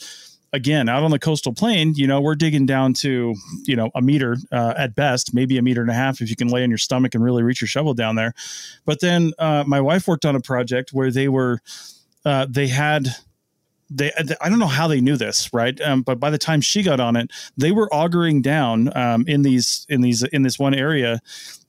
again 0.53 0.87
out 0.87 1.01
on 1.03 1.09
the 1.09 1.17
coastal 1.17 1.51
plain 1.51 1.95
you 1.95 2.05
know 2.05 2.21
we're 2.21 2.35
digging 2.35 2.67
down 2.67 2.93
to 2.93 3.33
you 3.63 3.75
know 3.75 3.89
a 3.95 4.01
meter 4.01 4.37
uh, 4.51 4.73
at 4.77 4.93
best 4.93 5.33
maybe 5.33 5.57
a 5.57 5.63
meter 5.63 5.81
and 5.81 5.89
a 5.89 5.95
half 5.95 6.21
if 6.21 6.29
you 6.29 6.35
can 6.35 6.47
lay 6.47 6.63
on 6.63 6.69
your 6.69 6.77
stomach 6.77 7.15
and 7.15 7.23
really 7.23 7.41
reach 7.41 7.59
your 7.59 7.67
shovel 7.67 7.95
down 7.95 8.15
there 8.15 8.35
but 8.85 8.99
then 9.01 9.33
uh, 9.39 9.63
my 9.65 9.81
wife 9.81 10.07
worked 10.07 10.25
on 10.25 10.35
a 10.35 10.39
project 10.39 10.91
where 10.93 11.11
they 11.11 11.27
were 11.27 11.59
uh, 12.23 12.45
they 12.47 12.67
had 12.67 13.07
they 13.89 14.11
I 14.41 14.49
don't 14.49 14.59
know 14.59 14.67
how 14.67 14.87
they 14.87 15.01
knew 15.01 15.17
this, 15.17 15.53
right? 15.53 15.79
Um, 15.81 16.01
but 16.01 16.19
by 16.19 16.29
the 16.29 16.37
time 16.37 16.61
she 16.61 16.83
got 16.83 16.99
on 16.99 17.15
it, 17.15 17.31
they 17.57 17.71
were 17.71 17.93
augering 17.93 18.41
down 18.41 18.95
um, 18.97 19.25
in 19.27 19.41
these 19.41 19.85
in 19.89 20.01
these 20.01 20.23
in 20.23 20.43
this 20.43 20.57
one 20.57 20.73
area 20.73 21.21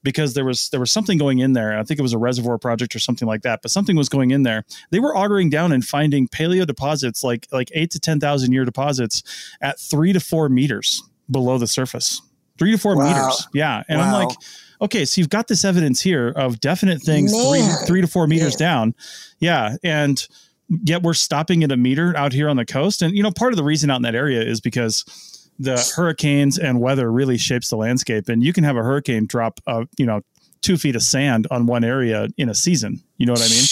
because 0.04 0.34
there 0.34 0.44
was 0.44 0.68
there 0.70 0.78
was 0.78 0.92
something 0.92 1.18
going 1.18 1.40
in 1.40 1.54
there. 1.54 1.76
I 1.78 1.82
think 1.82 1.98
it 1.98 2.02
was 2.02 2.12
a 2.12 2.18
reservoir 2.18 2.58
project 2.58 2.94
or 2.94 2.98
something 3.00 3.26
like 3.26 3.42
that, 3.42 3.62
but 3.62 3.70
something 3.70 3.96
was 3.96 4.08
going 4.08 4.30
in 4.30 4.44
there. 4.44 4.64
They 4.90 5.00
were 5.00 5.16
augering 5.16 5.50
down 5.50 5.72
and 5.72 5.84
finding 5.84 6.28
paleo 6.28 6.66
deposits 6.66 7.24
like 7.24 7.48
like 7.50 7.70
eight 7.74 7.90
to 7.92 7.98
ten 7.98 8.20
thousand 8.20 8.52
year 8.52 8.64
deposits 8.64 9.22
at 9.60 9.80
three 9.80 10.12
to 10.12 10.20
four 10.20 10.48
meters 10.48 11.02
below 11.30 11.58
the 11.58 11.66
surface. 11.66 12.22
Three 12.58 12.70
to 12.70 12.78
four 12.78 12.96
wow. 12.96 13.08
meters. 13.08 13.48
Yeah. 13.52 13.82
And 13.88 13.98
wow. 13.98 14.06
I'm 14.06 14.26
like, 14.26 14.36
okay, 14.80 15.04
so 15.04 15.20
you've 15.20 15.30
got 15.30 15.48
this 15.48 15.64
evidence 15.64 16.00
here 16.00 16.28
of 16.36 16.60
definite 16.60 17.02
things 17.02 17.32
three 17.32 17.66
three 17.86 18.00
to 18.00 18.06
four 18.06 18.26
meters 18.26 18.60
Man. 18.60 18.68
down. 18.68 18.94
Yeah. 19.40 19.76
And 19.82 20.26
yet 20.84 21.02
we're 21.02 21.14
stopping 21.14 21.62
at 21.64 21.72
a 21.72 21.76
meter 21.76 22.16
out 22.16 22.32
here 22.32 22.48
on 22.48 22.56
the 22.56 22.64
coast. 22.66 23.02
And, 23.02 23.16
you 23.16 23.22
know, 23.22 23.30
part 23.30 23.52
of 23.52 23.56
the 23.56 23.64
reason 23.64 23.90
out 23.90 23.96
in 23.96 24.02
that 24.02 24.14
area 24.14 24.42
is 24.42 24.60
because 24.60 25.04
the 25.58 25.92
hurricanes 25.96 26.58
and 26.58 26.80
weather 26.80 27.10
really 27.10 27.38
shapes 27.38 27.68
the 27.68 27.76
landscape. 27.76 28.28
And 28.28 28.42
you 28.42 28.52
can 28.52 28.64
have 28.64 28.76
a 28.76 28.82
hurricane 28.82 29.26
drop, 29.26 29.60
uh, 29.66 29.84
you 29.96 30.06
know, 30.06 30.22
two 30.62 30.76
feet 30.76 30.96
of 30.96 31.02
sand 31.02 31.46
on 31.50 31.66
one 31.66 31.84
area 31.84 32.28
in 32.36 32.48
a 32.48 32.54
season. 32.54 33.02
You 33.18 33.26
know 33.26 33.32
what 33.32 33.42
I 33.42 33.48
mean? 33.48 33.64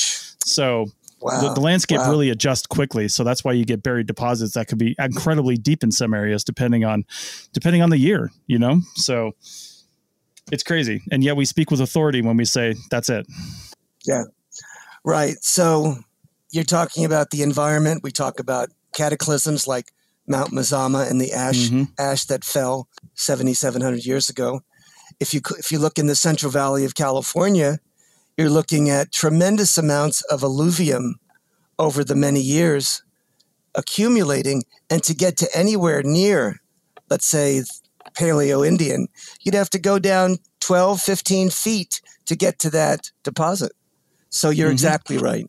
So 0.44 0.86
wow. 1.20 1.40
the, 1.40 1.54
the, 1.54 1.60
landscape 1.60 1.98
wow. 1.98 2.10
really 2.10 2.30
adjusts 2.30 2.66
quickly. 2.66 3.08
So 3.08 3.24
that's 3.24 3.42
why 3.42 3.52
you 3.52 3.64
get 3.64 3.82
buried 3.82 4.06
deposits 4.06 4.54
that 4.54 4.68
could 4.68 4.78
be 4.78 4.94
incredibly 4.98 5.56
deep 5.56 5.82
in 5.82 5.90
some 5.90 6.14
areas, 6.14 6.44
depending 6.44 6.84
on, 6.84 7.04
depending 7.52 7.82
on 7.82 7.90
the 7.90 7.98
year, 7.98 8.30
you 8.46 8.58
know? 8.58 8.80
So 8.94 9.32
it's 10.50 10.62
crazy. 10.62 11.02
And 11.10 11.24
yet 11.24 11.36
we 11.36 11.44
speak 11.44 11.70
with 11.70 11.80
authority 11.80 12.20
when 12.22 12.36
we 12.36 12.44
say 12.44 12.74
that's 12.90 13.08
it. 13.08 13.26
Yeah. 14.04 14.24
Right. 15.04 15.36
So 15.40 15.96
you're 16.52 16.64
talking 16.64 17.04
about 17.04 17.30
the 17.30 17.42
environment. 17.42 18.02
We 18.02 18.12
talk 18.12 18.38
about 18.38 18.68
cataclysms 18.94 19.66
like 19.66 19.90
Mount 20.28 20.52
Mazama 20.52 21.10
and 21.10 21.20
the 21.20 21.32
ash 21.32 21.68
mm-hmm. 21.68 21.84
ash 21.98 22.26
that 22.26 22.44
fell 22.44 22.88
7,700 23.14 24.06
years 24.06 24.28
ago. 24.28 24.60
If 25.18 25.34
you 25.34 25.40
if 25.58 25.72
you 25.72 25.78
look 25.78 25.98
in 25.98 26.06
the 26.06 26.14
Central 26.14 26.52
Valley 26.52 26.84
of 26.84 26.94
California, 26.94 27.78
you're 28.36 28.50
looking 28.50 28.88
at 28.88 29.12
tremendous 29.12 29.76
amounts 29.76 30.22
of 30.22 30.42
alluvium 30.42 31.16
over 31.78 32.04
the 32.04 32.14
many 32.14 32.40
years 32.40 33.02
accumulating, 33.74 34.62
and 34.90 35.02
to 35.02 35.14
get 35.14 35.36
to 35.38 35.48
anywhere 35.54 36.02
near, 36.02 36.60
let's 37.08 37.26
say, 37.26 37.62
Paleo 38.18 38.66
Indian, 38.66 39.08
you'd 39.40 39.54
have 39.54 39.70
to 39.70 39.78
go 39.78 39.98
down 39.98 40.36
12, 40.60 41.00
15 41.00 41.50
feet 41.50 42.00
to 42.26 42.36
get 42.36 42.58
to 42.58 42.70
that 42.70 43.10
deposit. 43.22 43.72
So 44.28 44.50
you're 44.50 44.68
mm-hmm. 44.68 44.72
exactly 44.72 45.18
right. 45.18 45.46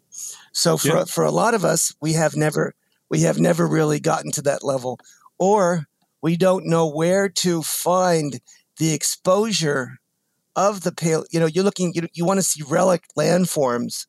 So 0.54 0.78
for 0.78 0.88
yeah. 0.88 1.06
for 1.06 1.24
a 1.24 1.32
lot 1.32 1.54
of 1.54 1.66
us, 1.66 1.94
we 2.02 2.14
have 2.14 2.36
never 2.36 2.74
we 3.10 3.22
have 3.22 3.40
never 3.40 3.68
really 3.68 4.00
gotten 4.00 4.32
to 4.34 4.42
that 4.44 4.64
level, 4.64 5.00
or 5.38 5.88
we 6.22 6.38
don't 6.38 6.66
know 6.66 6.88
where 6.88 7.28
to 7.28 7.62
find 7.64 8.40
the 8.78 8.94
exposure 8.94 10.00
of 10.56 10.82
the 10.82 10.92
pale. 10.92 11.26
You 11.32 11.40
know, 11.40 11.48
you're 11.48 11.64
looking. 11.64 11.94
You, 11.94 12.08
you 12.14 12.26
want 12.26 12.38
to 12.38 12.44
see 12.44 12.64
relic 12.64 13.04
landforms 13.18 14.06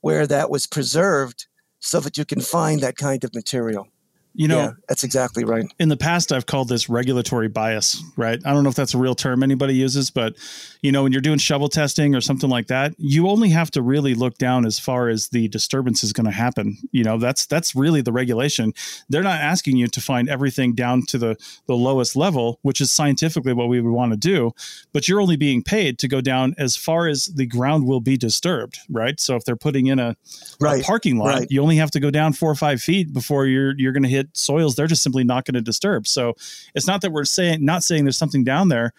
where 0.00 0.26
that 0.26 0.48
was 0.48 0.66
preserved, 0.66 1.46
so 1.80 2.00
that 2.00 2.16
you 2.16 2.24
can 2.24 2.40
find 2.40 2.80
that 2.80 2.96
kind 2.96 3.22
of 3.24 3.34
material. 3.34 3.88
You 4.32 4.48
know, 4.48 4.58
yeah, 4.58 4.70
that's 4.88 5.02
exactly 5.02 5.44
right. 5.44 5.64
In 5.78 5.88
the 5.88 5.96
past, 5.96 6.32
I've 6.32 6.46
called 6.46 6.68
this 6.68 6.88
regulatory 6.88 7.48
bias, 7.48 8.02
right? 8.16 8.40
I 8.44 8.52
don't 8.52 8.62
know 8.62 8.70
if 8.70 8.76
that's 8.76 8.94
a 8.94 8.98
real 8.98 9.14
term 9.14 9.42
anybody 9.42 9.74
uses, 9.74 10.10
but 10.10 10.36
you 10.82 10.92
know, 10.92 11.02
when 11.02 11.12
you're 11.12 11.20
doing 11.20 11.38
shovel 11.38 11.68
testing 11.68 12.14
or 12.14 12.20
something 12.20 12.48
like 12.48 12.68
that, 12.68 12.94
you 12.96 13.28
only 13.28 13.50
have 13.50 13.70
to 13.72 13.82
really 13.82 14.14
look 14.14 14.38
down 14.38 14.64
as 14.64 14.78
far 14.78 15.08
as 15.08 15.28
the 15.28 15.48
disturbance 15.48 16.04
is 16.04 16.12
going 16.12 16.26
to 16.26 16.32
happen. 16.32 16.78
You 16.92 17.04
know, 17.04 17.18
that's 17.18 17.44
that's 17.46 17.74
really 17.74 18.02
the 18.02 18.12
regulation. 18.12 18.72
They're 19.08 19.22
not 19.22 19.40
asking 19.40 19.76
you 19.76 19.88
to 19.88 20.00
find 20.00 20.28
everything 20.28 20.74
down 20.74 21.02
to 21.06 21.18
the 21.18 21.36
the 21.66 21.74
lowest 21.74 22.14
level, 22.14 22.60
which 22.62 22.80
is 22.80 22.92
scientifically 22.92 23.52
what 23.52 23.68
we 23.68 23.80
would 23.80 23.92
want 23.92 24.12
to 24.12 24.16
do, 24.16 24.52
but 24.92 25.08
you're 25.08 25.20
only 25.20 25.36
being 25.36 25.62
paid 25.62 25.98
to 25.98 26.08
go 26.08 26.20
down 26.20 26.54
as 26.56 26.76
far 26.76 27.08
as 27.08 27.26
the 27.26 27.46
ground 27.46 27.86
will 27.86 28.00
be 28.00 28.16
disturbed, 28.16 28.78
right? 28.88 29.18
So 29.18 29.36
if 29.36 29.44
they're 29.44 29.56
putting 29.56 29.86
in 29.86 29.98
a, 29.98 30.16
right. 30.60 30.82
a 30.82 30.84
parking 30.84 31.18
lot, 31.18 31.40
right. 31.40 31.46
you 31.50 31.62
only 31.62 31.76
have 31.76 31.90
to 31.92 32.00
go 32.00 32.10
down 32.10 32.32
four 32.32 32.50
or 32.50 32.54
five 32.54 32.80
feet 32.80 33.12
before 33.12 33.46
you're 33.46 33.74
you're 33.76 33.92
going 33.92 34.02
to 34.02 34.08
hit 34.08 34.19
hit 34.20 34.36
soils 34.36 34.76
they're 34.76 34.86
just 34.86 35.02
simply 35.02 35.24
not 35.24 35.44
going 35.44 35.54
to 35.54 35.60
disturb. 35.60 36.06
So 36.06 36.34
it's 36.74 36.86
not 36.86 37.00
that 37.02 37.12
we're 37.12 37.24
saying 37.24 37.64
not 37.64 37.82
saying 37.82 38.04
there's 38.04 38.18
something 38.18 38.44
down 38.44 38.68
there. 38.68 38.92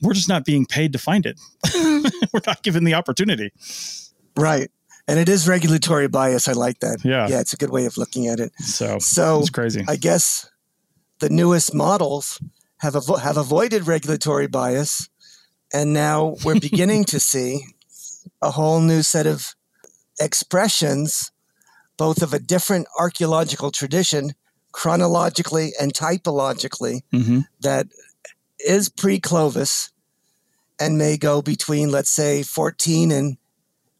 We're 0.00 0.14
just 0.14 0.28
not 0.28 0.44
being 0.44 0.66
paid 0.66 0.92
to 0.92 0.98
find 0.98 1.24
it. 1.24 1.38
Mm-hmm. 1.66 2.24
we're 2.32 2.40
not 2.46 2.62
given 2.62 2.84
the 2.84 2.94
opportunity. 2.94 3.52
Right. 4.36 4.70
And 5.06 5.18
it 5.18 5.28
is 5.28 5.46
regulatory 5.46 6.08
bias. 6.08 6.48
I 6.48 6.52
like 6.52 6.80
that. 6.80 7.04
Yeah. 7.04 7.28
Yeah, 7.28 7.40
it's 7.40 7.52
a 7.52 7.56
good 7.56 7.70
way 7.70 7.84
of 7.84 7.96
looking 7.96 8.26
at 8.26 8.40
it. 8.40 8.52
So, 8.58 8.98
so 8.98 9.40
it's 9.40 9.50
crazy. 9.50 9.84
I 9.86 9.96
guess 9.96 10.50
the 11.20 11.28
newest 11.28 11.74
models 11.74 12.40
have 12.78 12.94
avo- 12.94 13.20
have 13.20 13.36
avoided 13.36 13.86
regulatory 13.86 14.46
bias, 14.46 15.08
and 15.72 15.92
now 15.92 16.36
we're 16.44 16.60
beginning 16.70 17.04
to 17.04 17.20
see 17.20 17.64
a 18.40 18.50
whole 18.50 18.80
new 18.80 19.02
set 19.02 19.26
of 19.26 19.54
expressions, 20.20 21.32
both 21.96 22.22
of 22.22 22.32
a 22.32 22.38
different 22.38 22.86
archaeological 22.98 23.70
tradition 23.70 24.34
chronologically 24.74 25.72
and 25.80 25.94
typologically 25.94 27.02
mm-hmm. 27.12 27.38
that 27.60 27.86
is 28.58 28.88
pre 28.88 29.20
Clovis 29.20 29.90
and 30.80 30.98
may 30.98 31.16
go 31.16 31.40
between, 31.40 31.92
let's 31.92 32.10
say, 32.10 32.42
14 32.42 33.12
and 33.12 33.36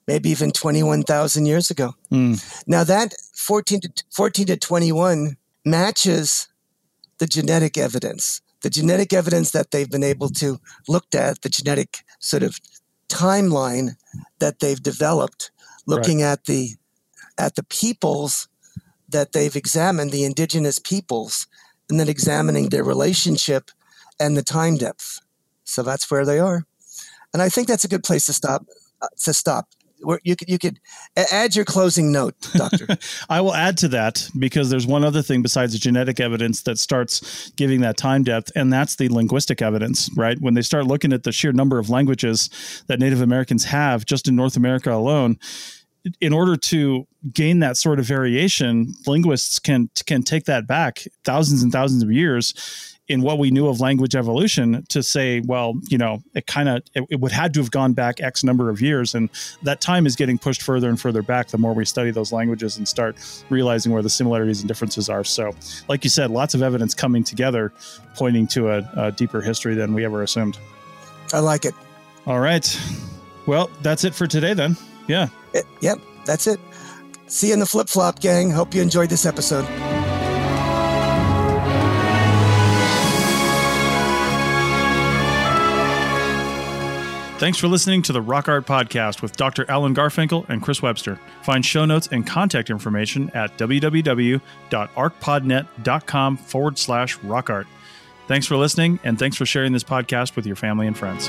maybe 0.09 0.31
even 0.31 0.51
21,000 0.51 1.47
years 1.47 1.71
ago. 1.71 1.95
Mm. 2.11 2.45
Now, 2.67 2.83
that 2.83 3.15
14 3.37 3.81
to, 3.83 4.05
14 4.11 4.47
to 4.47 4.57
21 4.57 5.37
matches 5.65 6.49
the 7.19 7.29
genetic 7.29 7.79
evidence, 7.79 8.43
the 8.63 8.71
genetic 8.71 9.13
evidence 9.13 9.53
that 9.53 9.71
they've 9.71 9.91
been 9.91 10.03
able 10.03 10.29
to 10.31 10.59
look 10.89 11.15
at, 11.15 11.43
the 11.43 11.49
genetic 11.49 11.99
sort 12.19 12.43
of 12.43 12.59
timeline 13.09 13.95
that 14.41 14.59
they've 14.59 14.83
developed, 14.83 15.53
looking 15.87 16.19
right. 16.19 16.33
at 16.33 16.45
the 16.47 16.71
at 17.39 17.55
the 17.55 17.65
peoples 17.65 18.49
that 19.09 19.33
they've 19.33 19.57
examined 19.57 20.11
the 20.11 20.25
indigenous 20.25 20.79
peoples 20.79 21.47
and 21.89 22.01
then 22.01 22.09
examining 22.09 22.69
their 22.69 22.85
relationship 22.85 23.71
and 24.19 24.37
the 24.37 24.43
time 24.43 24.77
depth. 24.77 25.21
So 25.65 25.83
that's 25.83 26.11
where 26.11 26.25
they 26.25 26.39
are. 26.39 26.65
And 27.33 27.43
I 27.43 27.49
think 27.49 27.69
that's 27.69 27.85
a 27.85 27.89
good 27.89 28.05
place 28.05 28.27
to 28.27 28.33
stop. 28.33 28.67
Uh, 29.03 29.09
to 29.25 29.35
stop. 29.35 29.69
You 30.23 30.37
could 30.37 30.49
you 30.51 30.59
could 30.59 30.81
add 31.33 31.57
your 31.57 31.65
closing 31.65 32.13
note, 32.13 32.35
Doctor. 32.55 32.87
I 33.31 33.41
will 33.41 33.55
add 33.55 33.79
to 33.79 33.89
that 33.89 34.29
because 34.39 34.69
there's 34.69 34.87
one 34.87 35.03
other 35.03 35.23
thing 35.23 35.41
besides 35.41 35.73
the 35.73 35.79
genetic 35.79 36.21
evidence 36.21 36.63
that 36.63 36.79
starts 36.79 37.51
giving 37.57 37.81
that 37.81 37.97
time 37.97 38.23
depth, 38.23 38.53
and 38.55 38.71
that's 38.71 38.97
the 38.97 39.09
linguistic 39.09 39.63
evidence. 39.63 40.11
Right 40.15 40.39
when 40.41 40.55
they 40.55 40.63
start 40.63 40.87
looking 40.87 41.13
at 41.15 41.23
the 41.23 41.33
sheer 41.33 41.53
number 41.53 41.79
of 41.79 41.89
languages 41.89 42.51
that 42.87 43.01
Native 43.01 43.23
Americans 43.23 43.65
have 43.65 44.05
just 44.05 44.29
in 44.29 44.37
North 44.37 44.57
America 44.57 44.93
alone, 44.93 45.39
in 46.21 46.33
order 46.33 46.57
to 46.57 47.07
gain 47.33 47.61
that 47.61 47.77
sort 47.77 47.99
of 47.99 48.05
variation, 48.05 48.95
linguists 49.07 49.59
can 49.59 49.89
can 50.07 50.23
take 50.23 50.45
that 50.45 50.67
back 50.67 51.05
thousands 51.25 51.63
and 51.63 51.73
thousands 51.73 52.03
of 52.03 52.11
years 52.13 52.95
in 53.07 53.21
what 53.21 53.39
we 53.39 53.51
knew 53.51 53.69
of 53.69 53.81
language 53.81 54.17
evolution 54.17 54.83
to 54.89 55.03
say, 55.03 55.41
well, 55.41 55.75
you 55.89 55.99
know, 55.99 56.23
it 56.35 56.47
kind 56.47 56.69
of 56.69 56.83
it, 56.95 57.05
it, 57.11 57.21
would 57.21 57.33
had 57.33 57.53
to 57.53 57.61
have 57.61 57.71
gone 57.71 57.93
back 57.93 58.21
X 58.21 58.43
number 58.43 58.71
of 58.71 58.81
years, 58.81 59.15
and 59.15 59.29
that 59.63 59.81
time 59.81 60.07
is 60.07 60.17
getting 60.17 60.39
pushed 60.39 60.63
further 60.63 60.89
and 60.89 61.01
further 61.01 61.23
back 61.23 61.49
the 61.49 61.59
more 61.59 61.75
we 61.75 61.85
study 61.85 62.11
those 62.11 62.33
languages 62.33 62.79
and 62.79 62.89
start 62.89 63.17
realizing 63.51 63.93
where 63.93 64.03
the 64.03 64.11
similarities 64.11 64.61
and 64.61 64.69
differences 64.69 65.09
are. 65.09 65.25
So, 65.25 65.55
like 65.89 66.05
you 66.05 66.11
said, 66.11 66.31
lots 66.31 66.55
of 66.55 66.63
evidence 66.63 66.95
coming 66.95 67.25
together, 67.25 67.73
pointing 68.17 68.47
to 68.49 68.71
a, 68.71 68.91
a 68.97 69.13
deeper 69.13 69.43
history 69.43 69.75
than 69.75 69.93
we 69.93 70.05
ever 70.05 70.23
assumed. 70.23 70.59
I 71.33 71.41
like 71.41 71.65
it. 71.65 71.75
All 72.27 72.41
right. 72.41 72.81
Well, 73.47 73.71
that's 73.83 74.05
it 74.05 74.15
for 74.15 74.27
today 74.27 74.55
then. 74.55 74.77
Yeah. 75.07 75.29
It, 75.53 75.67
yep, 75.81 75.99
that's 76.25 76.47
it. 76.47 76.59
See 77.27 77.49
you 77.49 77.55
in 77.55 77.61
the 77.61 77.67
flip 77.67 77.89
flop, 77.89 78.21
gang. 78.21 78.51
Hope 78.51 78.75
you 78.75 78.83
enjoyed 78.83 79.11
this 79.11 79.27
episode. 79.27 79.67
Thanks 87.39 87.59
for 87.59 87.67
listening 87.69 88.01
to 88.03 88.13
the 88.13 88.23
Rock 88.23 88.49
Art 88.49 88.65
Podcast 88.65 89.21
with 89.21 89.37
Dr. 89.37 89.69
Alan 89.69 89.93
Garfinkel 89.95 90.49
and 90.49 90.63
Chris 90.63 90.81
Webster. 90.81 91.19
Find 91.43 91.67
show 91.67 91.85
notes 91.85 92.09
and 92.11 92.27
contact 92.27 92.71
information 92.71 93.29
at 93.35 93.59
www.archpodnet.com 93.59 96.37
forward 96.39 96.79
slash 96.79 97.19
rock 97.19 97.51
art. 97.51 97.67
Thanks 98.29 98.47
for 98.47 98.57
listening, 98.57 98.99
and 99.05 99.19
thanks 99.19 99.37
for 99.37 99.45
sharing 99.45 99.75
this 99.75 99.85
podcast 99.85 100.37
with 100.37 100.47
your 100.47 100.57
family 100.57 100.87
and 100.87 100.97
friends. 100.97 101.29